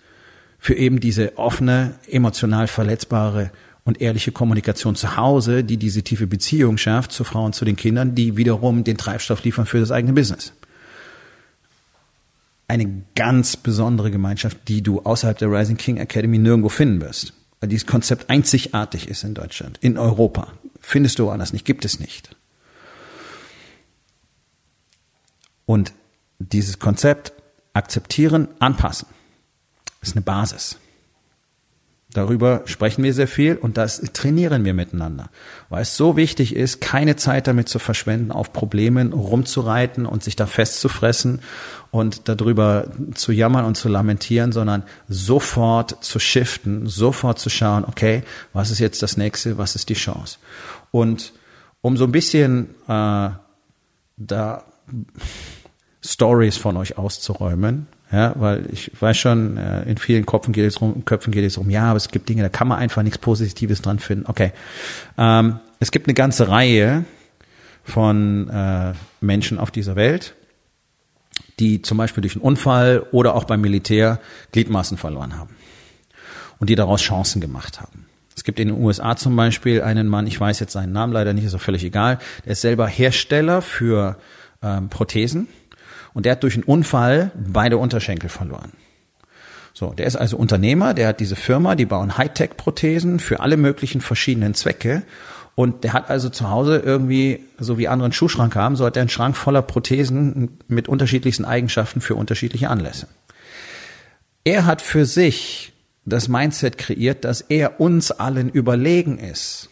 für 0.59 0.75
eben 0.75 1.01
diese 1.01 1.39
offene, 1.39 1.95
emotional 2.09 2.69
verletzbare 2.69 3.51
und 3.85 4.01
ehrliche 4.01 4.31
Kommunikation 4.31 4.95
zu 4.95 5.17
Hause, 5.17 5.65
die 5.65 5.77
diese 5.77 6.03
tiefe 6.03 6.29
Beziehung 6.29 6.79
schafft 6.79 7.11
zu 7.11 7.25
Frauen, 7.25 7.53
zu 7.53 7.65
den 7.65 7.75
Kindern, 7.75 8.15
die 8.15 8.37
wiederum 8.37 8.85
den 8.85 8.97
Treibstoff 8.97 9.43
liefern 9.43 9.67
für 9.67 9.81
das 9.81 9.91
eigene 9.91 10.13
Business. 10.13 10.53
Eine 12.69 13.03
ganz 13.17 13.57
besondere 13.57 14.13
Gemeinschaft, 14.13 14.57
die 14.69 14.83
du 14.83 15.01
außerhalb 15.01 15.37
der 15.37 15.51
Rising 15.51 15.77
King 15.77 15.97
Academy 15.97 16.39
nirgendwo 16.39 16.69
finden 16.69 17.01
wirst. 17.01 17.33
Weil 17.59 17.69
dieses 17.69 17.87
Konzept 17.87 18.31
einzigartig 18.31 19.09
ist 19.09 19.25
in 19.25 19.35
Deutschland, 19.35 19.79
in 19.81 19.99
Europa. 19.99 20.53
Findest 20.81 21.19
du 21.19 21.27
woanders 21.27 21.53
nicht, 21.53 21.65
gibt 21.65 21.85
es 21.85 22.01
nicht. 22.01 22.37
Und 25.67 25.93
dieses 26.39 26.79
Konzept 26.79 27.33
akzeptieren, 27.73 28.49
anpassen, 28.59 29.09
ist 30.01 30.17
eine 30.17 30.23
Basis. 30.23 30.79
Darüber 32.13 32.63
sprechen 32.67 33.03
wir 33.05 33.15
sehr 33.15 33.29
viel 33.29 33.57
und 33.57 33.79
das 33.79 34.03
trainieren 34.13 34.67
wir 34.67 34.75
miteinander, 34.75 35.31
weil 35.71 35.81
es 35.81 35.97
so 35.97 36.15
wichtig 36.15 36.55
ist, 36.55 36.83
keine 36.83 37.17
Zeit 37.17 37.47
damit 37.47 37.71
zu 37.71 37.79
verschwenden, 37.79 38.33
auf 38.33 38.53
Problemen 38.53 39.15
rumzureiten 39.15 40.05
und 40.05 40.23
sich 40.23 40.37
da 40.37 40.45
festzufressen 40.45 41.41
und 41.91 42.29
darüber 42.29 42.89
zu 43.15 43.33
jammern 43.33 43.65
und 43.65 43.77
zu 43.77 43.89
lamentieren, 43.89 44.53
sondern 44.53 44.83
sofort 45.09 46.05
zu 46.05 46.19
shiften, 46.19 46.87
sofort 46.87 47.39
zu 47.39 47.49
schauen, 47.49 47.85
okay, 47.87 48.25
was 48.53 48.71
ist 48.71 48.79
jetzt 48.79 49.03
das 49.03 49.17
nächste, 49.17 49.57
was 49.57 49.75
ist 49.75 49.89
die 49.89 49.95
Chance? 49.95 50.37
Und 50.91 51.33
um 51.81 51.97
so 51.97 52.05
ein 52.05 52.13
bisschen 52.13 52.75
äh, 52.89 53.31
da 54.19 54.65
Stories 56.05 56.57
von 56.57 56.77
euch 56.77 56.99
auszuräumen. 56.99 57.87
Ja, 58.11 58.35
weil 58.37 58.67
ich 58.71 58.91
weiß 59.01 59.17
schon, 59.17 59.57
äh, 59.57 59.85
in 59.85 59.97
vielen 59.97 60.27
Köpfen 60.27 60.53
geht 60.53 60.67
es 60.67 60.83
rum, 60.83 61.07
Köpfen 61.07 61.33
geht 61.33 61.45
es 61.45 61.57
um, 61.57 61.71
ja, 61.71 61.85
aber 61.85 61.97
es 61.97 62.09
gibt 62.09 62.29
Dinge, 62.29 62.43
da 62.43 62.51
kann 62.51 62.69
man 62.69 62.79
einfach 62.79 63.03
nichts 63.03 63.17
Positives 63.17 63.81
dran 63.81 63.99
finden. 63.99 64.27
Okay. 64.27 64.53
Ähm, 65.17 65.61
es 65.81 65.91
gibt 65.91 66.09
eine 66.09 66.15
ganze 66.15 66.49
Reihe 66.49 67.07
von 67.85 68.51
äh, 68.51 68.93
Menschen 69.23 69.59
auf 69.59 69.71
dieser 69.71 69.97
Welt, 69.97 70.35
die 71.59 71.81
zum 71.81 71.97
Beispiel 71.97 72.21
durch 72.21 72.35
einen 72.35 72.43
Unfall 72.43 73.07
oder 73.13 73.35
auch 73.35 73.45
beim 73.45 73.63
Militär 73.63 74.21
Gliedmaßen 74.53 74.99
verloren 74.99 75.39
haben 75.39 75.57
und 76.59 76.69
die 76.69 76.75
daraus 76.75 77.01
Chancen 77.01 77.41
gemacht 77.41 77.81
haben. 77.81 78.07
Es 78.37 78.45
gibt 78.45 78.61
in 78.61 78.69
den 78.69 78.83
USA 78.83 79.17
zum 79.17 79.37
Beispiel 79.37 79.83
einen 79.83 80.07
Mann, 80.07 80.27
ich 80.27 80.39
weiß 80.39 80.61
jetzt 80.61 80.73
seinen 80.73 80.93
Namen 80.93 81.13
leider 81.13 81.33
nicht, 81.33 81.45
ist 81.45 81.55
auch 81.55 81.61
völlig 81.61 81.83
egal, 81.83 82.19
der 82.45 82.53
ist 82.53 82.61
selber 82.61 82.87
Hersteller 82.87 83.63
für 83.63 84.17
ähm, 84.63 84.89
Prothesen 84.89 85.49
und 86.15 86.27
der 86.27 86.33
hat 86.33 86.43
durch 86.43 86.55
einen 86.55 86.65
Unfall 86.65 87.33
beide 87.35 87.79
Unterschenkel 87.79 88.29
verloren. 88.29 88.73
So, 89.75 89.93
der 89.95 90.07
ist 90.07 90.17
also 90.17 90.37
Unternehmer, 90.37 90.93
der 90.95 91.09
hat 91.09 91.21
diese 91.21 91.37
Firma, 91.37 91.75
die 91.75 91.87
bauen 91.87 92.19
Hightech-Prothesen 92.19 93.21
für 93.21 93.41
alle 93.41 93.57
möglichen 93.57 94.01
verschiedenen 94.01 94.55
Zwecke. 94.55 95.03
Und 95.55 95.85
der 95.85 95.93
hat 95.93 96.11
also 96.11 96.29
zu 96.29 96.51
Hause 96.51 96.79
irgendwie, 96.79 97.45
so 97.59 97.79
wie 97.79 97.89
andere 97.89 98.07
einen 98.07 98.13
Schuhschrank 98.13 98.55
haben, 98.55 98.77
so 98.77 98.85
hat 98.85 98.97
er 98.97 99.03
einen 99.03 99.09
Schrank 99.09 99.37
voller 99.37 99.63
Prothesen 99.63 100.59
mit 100.69 100.89
unterschiedlichsten 100.89 101.45
Eigenschaften 101.45 102.01
für 102.01 102.15
unterschiedliche 102.15 102.71
Anlässe. 102.71 103.09
Er 104.45 104.67
hat 104.67 104.83
für 104.83 105.07
sich 105.07 105.73
das 106.05 106.29
Mindset 106.29 106.79
kreiert, 106.79 107.25
dass 107.25 107.43
er 107.43 107.81
uns 107.81 108.11
allen 108.11 108.51
überlegen 108.51 109.19
ist 109.19 109.71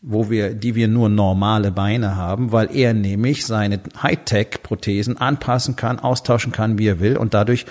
wo 0.00 0.30
wir, 0.30 0.54
die 0.54 0.74
wir 0.74 0.88
nur 0.88 1.08
normale 1.08 1.72
Beine 1.72 2.16
haben, 2.16 2.52
weil 2.52 2.74
er 2.74 2.94
nämlich 2.94 3.44
seine 3.46 3.80
Hightech-Prothesen 4.02 5.18
anpassen 5.18 5.76
kann, 5.76 5.98
austauschen 5.98 6.52
kann, 6.52 6.78
wie 6.78 6.86
er 6.86 7.00
will 7.00 7.16
und 7.16 7.34
dadurch 7.34 7.66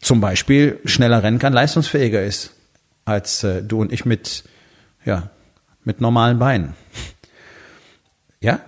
zum 0.00 0.20
Beispiel 0.20 0.80
schneller 0.84 1.22
rennen 1.22 1.38
kann, 1.38 1.52
leistungsfähiger 1.52 2.22
ist 2.22 2.52
als 3.04 3.44
äh, 3.44 3.62
du 3.62 3.80
und 3.80 3.92
ich 3.92 4.04
mit, 4.04 4.44
ja, 5.04 5.30
mit 5.84 6.00
normalen 6.00 6.38
Beinen. 6.38 6.74
Ja? 8.40 8.60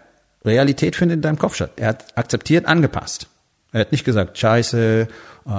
Realität 0.44 0.94
findet 0.94 1.16
in 1.16 1.22
deinem 1.22 1.38
Kopf 1.38 1.56
statt. 1.56 1.72
Er 1.76 1.88
hat 1.88 2.16
akzeptiert, 2.16 2.66
angepasst. 2.66 3.28
Er 3.74 3.80
hat 3.80 3.90
nicht 3.90 4.04
gesagt, 4.04 4.38
scheiße, 4.38 5.08
äh, 5.46 5.50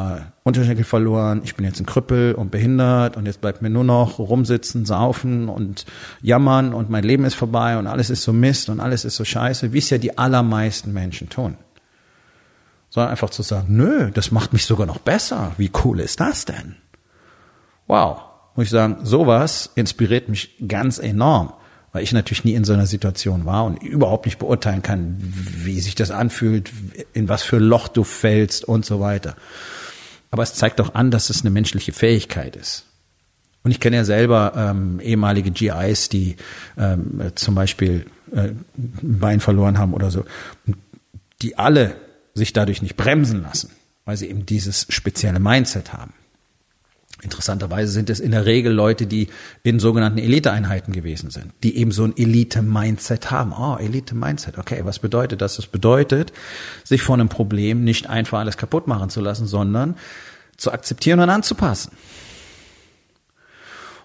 Unterschenkel 0.44 0.86
verloren, 0.86 1.42
ich 1.44 1.54
bin 1.56 1.66
jetzt 1.66 1.82
ein 1.82 1.86
Krüppel 1.86 2.34
und 2.34 2.50
behindert 2.50 3.18
und 3.18 3.26
jetzt 3.26 3.42
bleibt 3.42 3.62
mir 3.62 3.70
nur 3.70 3.84
noch 3.84 4.20
rumsitzen, 4.20 4.86
saufen 4.86 5.50
und 5.50 5.86
jammern 6.22 6.74
und 6.74 6.90
mein 6.90 7.04
Leben 7.04 7.26
ist 7.26 7.34
vorbei 7.34 7.78
und 7.78 7.88
alles 7.88 8.10
ist 8.10 8.24
so 8.24 8.32
Mist 8.32 8.70
und 8.70 8.80
alles 8.80 9.04
ist 9.04 9.18
so 9.18 9.26
scheiße, 9.26 9.74
wie 9.74 9.80
es 9.80 9.90
ja 9.90 9.98
die 9.98 10.18
allermeisten 10.18 10.94
Menschen 10.94 11.28
tun. 11.28 11.58
Sondern 12.90 13.12
einfach 13.12 13.32
zu 13.32 13.44
sagen, 13.44 13.76
nö, 13.76 14.12
das 14.12 14.32
macht 14.32 14.54
mich 14.54 14.64
sogar 14.64 14.88
noch 14.88 15.00
besser. 15.00 15.52
Wie 15.58 15.72
cool 15.84 16.00
ist 16.00 16.22
das 16.22 16.46
denn? 16.46 16.78
Wow. 17.86 18.22
Muss 18.56 18.68
ich 18.68 18.72
sagen, 18.72 19.00
sowas 19.04 19.72
inspiriert 19.76 20.30
mich 20.30 20.56
ganz 20.66 21.00
enorm 21.00 21.52
weil 21.96 22.04
ich 22.04 22.12
natürlich 22.12 22.44
nie 22.44 22.56
in 22.56 22.66
so 22.66 22.74
einer 22.74 22.88
Situation 22.88 23.46
war 23.46 23.64
und 23.64 23.82
überhaupt 23.82 24.26
nicht 24.26 24.38
beurteilen 24.38 24.82
kann, 24.82 25.16
wie 25.22 25.80
sich 25.80 25.96
das 25.96 26.12
anfühlt, 26.12 26.70
in 27.14 27.30
was 27.30 27.42
für 27.42 27.58
Loch 27.58 27.88
du 27.88 28.04
fällst 28.04 28.66
und 28.66 28.84
so 28.86 29.00
weiter. 29.00 29.38
Aber 30.30 30.44
es 30.44 30.56
zeigt 30.56 30.80
doch 30.80 30.94
an, 30.94 31.10
dass 31.10 31.30
es 31.30 31.40
eine 31.40 31.52
menschliche 31.52 31.94
Fähigkeit 31.94 32.58
ist. 32.58 32.84
Und 33.64 33.72
ich 33.72 33.80
kenne 33.80 33.96
ja 33.96 34.04
selber 34.04 34.52
ähm, 34.58 35.00
ehemalige 35.00 35.52
GIs, 35.52 36.10
die 36.10 36.36
ähm, 36.78 37.32
zum 37.36 37.56
Beispiel 37.56 38.08
äh, 38.34 38.50
ein 38.50 38.66
Bein 39.02 39.40
verloren 39.40 39.78
haben 39.78 39.94
oder 39.94 40.12
so, 40.12 40.26
die 41.42 41.58
alle 41.58 41.96
sich 42.34 42.52
dadurch 42.52 42.82
nicht 42.82 42.98
bremsen 42.98 43.42
lassen, 43.42 43.70
weil 44.04 44.18
sie 44.18 44.30
eben 44.30 44.46
dieses 44.46 44.86
spezielle 44.90 45.40
Mindset 45.40 45.94
haben. 45.94 46.12
Interessanterweise 47.22 47.92
sind 47.92 48.10
es 48.10 48.20
in 48.20 48.32
der 48.32 48.46
Regel 48.46 48.74
Leute, 48.74 49.08
die 49.08 49.30
in 49.64 49.80
sogenannten 49.80 50.20
Eliteeinheiten 50.20 50.94
gewesen 50.94 51.30
sind, 51.30 51.54
die 51.64 51.78
eben 51.78 51.92
so 51.92 52.04
ein 52.04 52.16
Elite-Mindset 52.16 53.32
haben. 53.32 53.54
Oh, 53.54 53.78
Elite-Mindset. 53.78 54.58
Okay, 54.58 54.82
was 54.84 55.00
bedeutet 55.00 55.42
das? 55.42 55.56
Das 55.56 55.68
bedeutet, 55.68 56.34
sich 56.84 57.02
vor 57.02 57.16
einem 57.16 57.30
Problem 57.30 57.84
nicht 57.84 58.10
einfach 58.10 58.40
alles 58.40 58.58
kaputt 58.58 58.88
machen 58.88 59.10
zu 59.10 59.22
lassen, 59.22 59.48
sondern 59.48 59.96
zu 60.58 60.72
akzeptieren 60.72 61.22
und 61.22 61.30
anzupassen. 61.30 61.94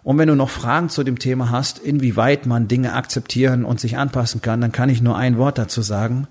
Und 0.02 0.16
wenn 0.18 0.28
du 0.28 0.34
noch 0.34 0.48
Fragen 0.48 0.88
zu 0.88 1.02
dem 1.02 1.18
Thema 1.18 1.50
hast, 1.50 1.78
inwieweit 1.78 2.46
man 2.46 2.68
Dinge 2.68 2.94
akzeptieren 2.94 3.64
und 3.64 3.80
sich 3.80 3.98
anpassen 3.98 4.40
kann, 4.40 4.60
dann 4.60 4.72
kann 4.72 4.88
ich 4.88 5.02
nur 5.02 5.16
ein 5.16 5.36
Wort 5.36 5.58
dazu 5.58 5.82
sagen. 5.82 6.26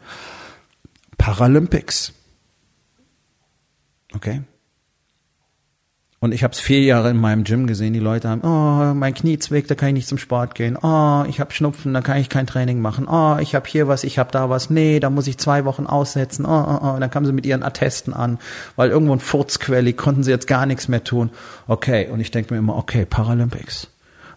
Paralympics. 1.17 2.13
Okay? 4.15 4.41
Und 6.21 6.33
ich 6.33 6.43
habe 6.43 6.53
es 6.53 6.59
vier 6.59 6.81
Jahre 6.81 7.11
in 7.11 7.17
meinem 7.17 7.45
Gym 7.45 7.65
gesehen. 7.65 7.93
Die 7.93 7.99
Leute 7.99 8.27
haben, 8.27 8.41
oh, 8.41 8.93
mein 8.93 9.13
Knie 9.13 9.39
zwickt, 9.39 9.71
da 9.71 9.75
kann 9.75 9.89
ich 9.89 9.93
nicht 9.93 10.07
zum 10.07 10.17
Sport 10.17 10.53
gehen. 10.53 10.75
Oh, 10.75 11.23
ich 11.29 11.39
habe 11.39 11.53
Schnupfen, 11.53 11.93
da 11.93 12.01
kann 12.01 12.17
ich 12.17 12.27
kein 12.27 12.45
Training 12.45 12.81
machen. 12.81 13.07
Oh, 13.09 13.37
ich 13.39 13.55
habe 13.55 13.69
hier 13.69 13.87
was, 13.87 14.03
ich 14.03 14.19
habe 14.19 14.29
da 14.31 14.49
was. 14.49 14.69
Nee, 14.69 14.99
da 14.99 15.09
muss 15.09 15.27
ich 15.27 15.37
zwei 15.37 15.63
Wochen 15.63 15.85
aussetzen. 15.85 16.45
Oh, 16.45 16.49
oh, 16.49 16.79
oh. 16.81 16.99
Dann 16.99 17.09
kamen 17.09 17.25
sie 17.25 17.31
mit 17.31 17.45
ihren 17.45 17.63
Attesten 17.63 18.13
an, 18.13 18.37
weil 18.75 18.89
irgendwo 18.89 19.13
ein 19.13 19.21
Furzquelli 19.21 19.93
konnten 19.93 20.23
sie 20.23 20.31
jetzt 20.31 20.47
gar 20.47 20.65
nichts 20.65 20.89
mehr 20.89 21.05
tun. 21.05 21.29
Okay, 21.67 22.09
und 22.09 22.19
ich 22.19 22.31
denke 22.31 22.53
mir 22.53 22.59
immer, 22.59 22.75
okay, 22.75 23.05
Paralympics. 23.05 23.87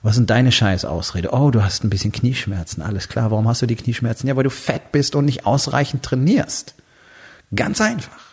Was 0.02 0.14
sind 0.14 0.30
deine 0.30 0.52
Scheißausrede? 0.52 1.30
Oh, 1.32 1.50
du 1.50 1.64
hast 1.64 1.82
ein 1.82 1.90
bisschen 1.90 2.12
Knieschmerzen. 2.12 2.82
Alles 2.82 3.08
klar, 3.08 3.32
warum 3.32 3.48
hast 3.48 3.62
du 3.62 3.66
die 3.66 3.76
Knieschmerzen? 3.76 4.28
Ja, 4.28 4.36
weil 4.36 4.44
du 4.44 4.50
fett 4.50 4.92
bist 4.92 5.16
und 5.16 5.24
nicht 5.24 5.46
ausreichend 5.46 6.04
trainierst. 6.04 6.74
Ganz 7.54 7.80
einfach. 7.80 8.31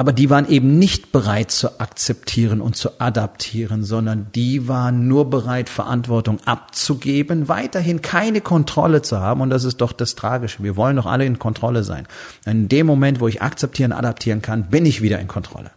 Aber 0.00 0.12
die 0.12 0.30
waren 0.30 0.48
eben 0.48 0.78
nicht 0.78 1.10
bereit 1.10 1.50
zu 1.50 1.80
akzeptieren 1.80 2.60
und 2.60 2.76
zu 2.76 3.00
adaptieren, 3.00 3.82
sondern 3.82 4.28
die 4.32 4.68
waren 4.68 5.08
nur 5.08 5.28
bereit, 5.28 5.68
Verantwortung 5.68 6.38
abzugeben, 6.44 7.48
weiterhin 7.48 8.00
keine 8.00 8.40
Kontrolle 8.40 9.02
zu 9.02 9.18
haben. 9.18 9.40
Und 9.40 9.50
das 9.50 9.64
ist 9.64 9.78
doch 9.78 9.90
das 9.90 10.14
Tragische. 10.14 10.62
Wir 10.62 10.76
wollen 10.76 10.94
doch 10.94 11.06
alle 11.06 11.26
in 11.26 11.40
Kontrolle 11.40 11.82
sein. 11.82 12.06
In 12.46 12.68
dem 12.68 12.86
Moment, 12.86 13.18
wo 13.18 13.26
ich 13.26 13.42
akzeptieren, 13.42 13.90
adaptieren 13.90 14.40
kann, 14.40 14.70
bin 14.70 14.86
ich 14.86 15.02
wieder 15.02 15.18
in 15.18 15.26
Kontrolle. 15.26 15.72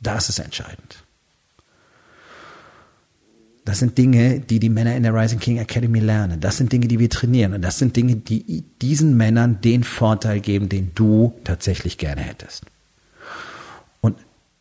Das 0.00 0.28
ist 0.28 0.40
entscheidend. 0.40 1.04
Das 3.64 3.78
sind 3.78 3.96
Dinge, 3.96 4.40
die 4.40 4.58
die 4.58 4.68
Männer 4.68 4.96
in 4.96 5.04
der 5.04 5.14
Rising 5.14 5.38
King 5.38 5.58
Academy 5.58 6.00
lernen. 6.00 6.40
Das 6.40 6.56
sind 6.56 6.72
Dinge, 6.72 6.88
die 6.88 6.98
wir 6.98 7.10
trainieren. 7.10 7.54
Und 7.54 7.62
das 7.62 7.78
sind 7.78 7.94
Dinge, 7.94 8.16
die 8.16 8.64
diesen 8.82 9.16
Männern 9.16 9.60
den 9.60 9.84
Vorteil 9.84 10.40
geben, 10.40 10.68
den 10.68 10.90
du 10.96 11.32
tatsächlich 11.44 11.96
gerne 11.96 12.20
hättest. 12.20 12.64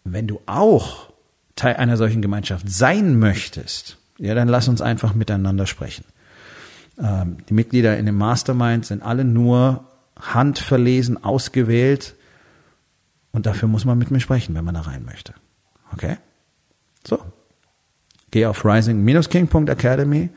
Wenn 0.04 0.28
du 0.28 0.42
auch 0.46 1.12
Teil 1.56 1.76
einer 1.76 1.98
solchen 1.98 2.22
Gemeinschaft 2.22 2.70
sein 2.70 3.18
möchtest, 3.20 3.98
ja, 4.18 4.36
dann 4.36 4.48
lass 4.48 4.68
uns 4.68 4.82
einfach 4.82 5.14
miteinander 5.14 5.66
sprechen. 5.66 6.06
Ähm, 7.02 7.38
die 7.50 7.54
Mitglieder 7.54 7.98
in 7.98 8.06
dem 8.06 8.18
Mastermind 8.18 8.86
sind 8.86 9.02
alle 9.02 9.26
nur 9.26 9.86
handverlesen, 10.20 11.24
ausgewählt. 11.24 12.16
Und 13.32 13.46
dafür 13.46 13.68
muss 13.68 13.86
man 13.86 13.98
mit 13.98 14.12
mir 14.12 14.20
sprechen, 14.20 14.54
wenn 14.56 14.66
man 14.66 14.76
da 14.76 14.82
rein 14.82 15.06
möchte. 15.06 15.34
Okay? 15.92 16.18
So. 17.06 17.20
Geh 18.32 18.46
auf 18.46 18.66
rising-king.academy, 18.66 20.30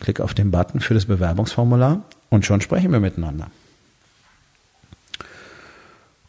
klick 0.00 0.20
auf 0.20 0.34
den 0.34 0.50
Button 0.50 0.80
für 0.80 0.94
das 0.94 1.06
Bewerbungsformular 1.06 2.04
und 2.30 2.46
schon 2.46 2.60
sprechen 2.60 2.92
wir 2.92 3.00
miteinander. 3.00 3.50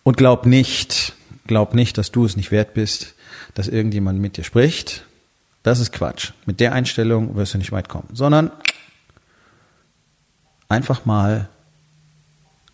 Und 0.04 0.18
glaub 0.18 0.46
nicht, 0.46 1.14
glaub 1.48 1.74
nicht, 1.74 1.98
dass 1.98 2.12
du 2.12 2.26
es 2.26 2.36
nicht 2.36 2.52
wert 2.52 2.74
bist, 2.74 3.16
dass 3.54 3.68
irgendjemand 3.68 4.20
mit 4.20 4.38
dir 4.38 4.44
spricht. 4.44 5.06
Das 5.64 5.80
ist 5.80 5.94
Quatsch. 5.94 6.32
Mit 6.46 6.60
der 6.60 6.74
Einstellung 6.74 7.36
wirst 7.36 7.54
du 7.54 7.58
nicht 7.58 7.72
weit 7.72 7.90
kommen, 7.90 8.10
sondern 8.14 8.52
einfach 10.68 11.06
mal 11.06 11.50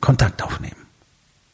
Kontakt 0.01 0.41
aufnehmen. 0.41 0.75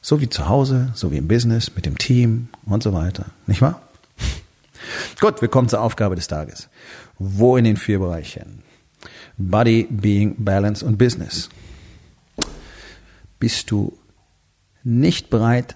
So 0.01 0.21
wie 0.21 0.29
zu 0.29 0.47
Hause, 0.47 0.91
so 0.93 1.11
wie 1.11 1.17
im 1.17 1.27
Business, 1.27 1.75
mit 1.75 1.85
dem 1.85 1.97
Team 1.97 2.49
und 2.65 2.83
so 2.83 2.93
weiter. 2.93 3.25
Nicht 3.47 3.61
wahr? 3.61 3.81
Gut, 5.19 5.41
wir 5.41 5.49
kommen 5.49 5.67
zur 5.67 5.81
Aufgabe 5.81 6.15
des 6.15 6.27
Tages. 6.27 6.69
Wo 7.17 7.57
in 7.57 7.63
den 7.63 7.75
vier 7.75 7.99
Bereichen? 7.99 8.61
Body, 9.37 9.87
Being, 9.89 10.35
Balance 10.37 10.85
und 10.85 10.97
Business. 10.97 11.49
Bist 13.39 13.71
du 13.71 13.97
nicht 14.83 15.29
bereit, 15.29 15.75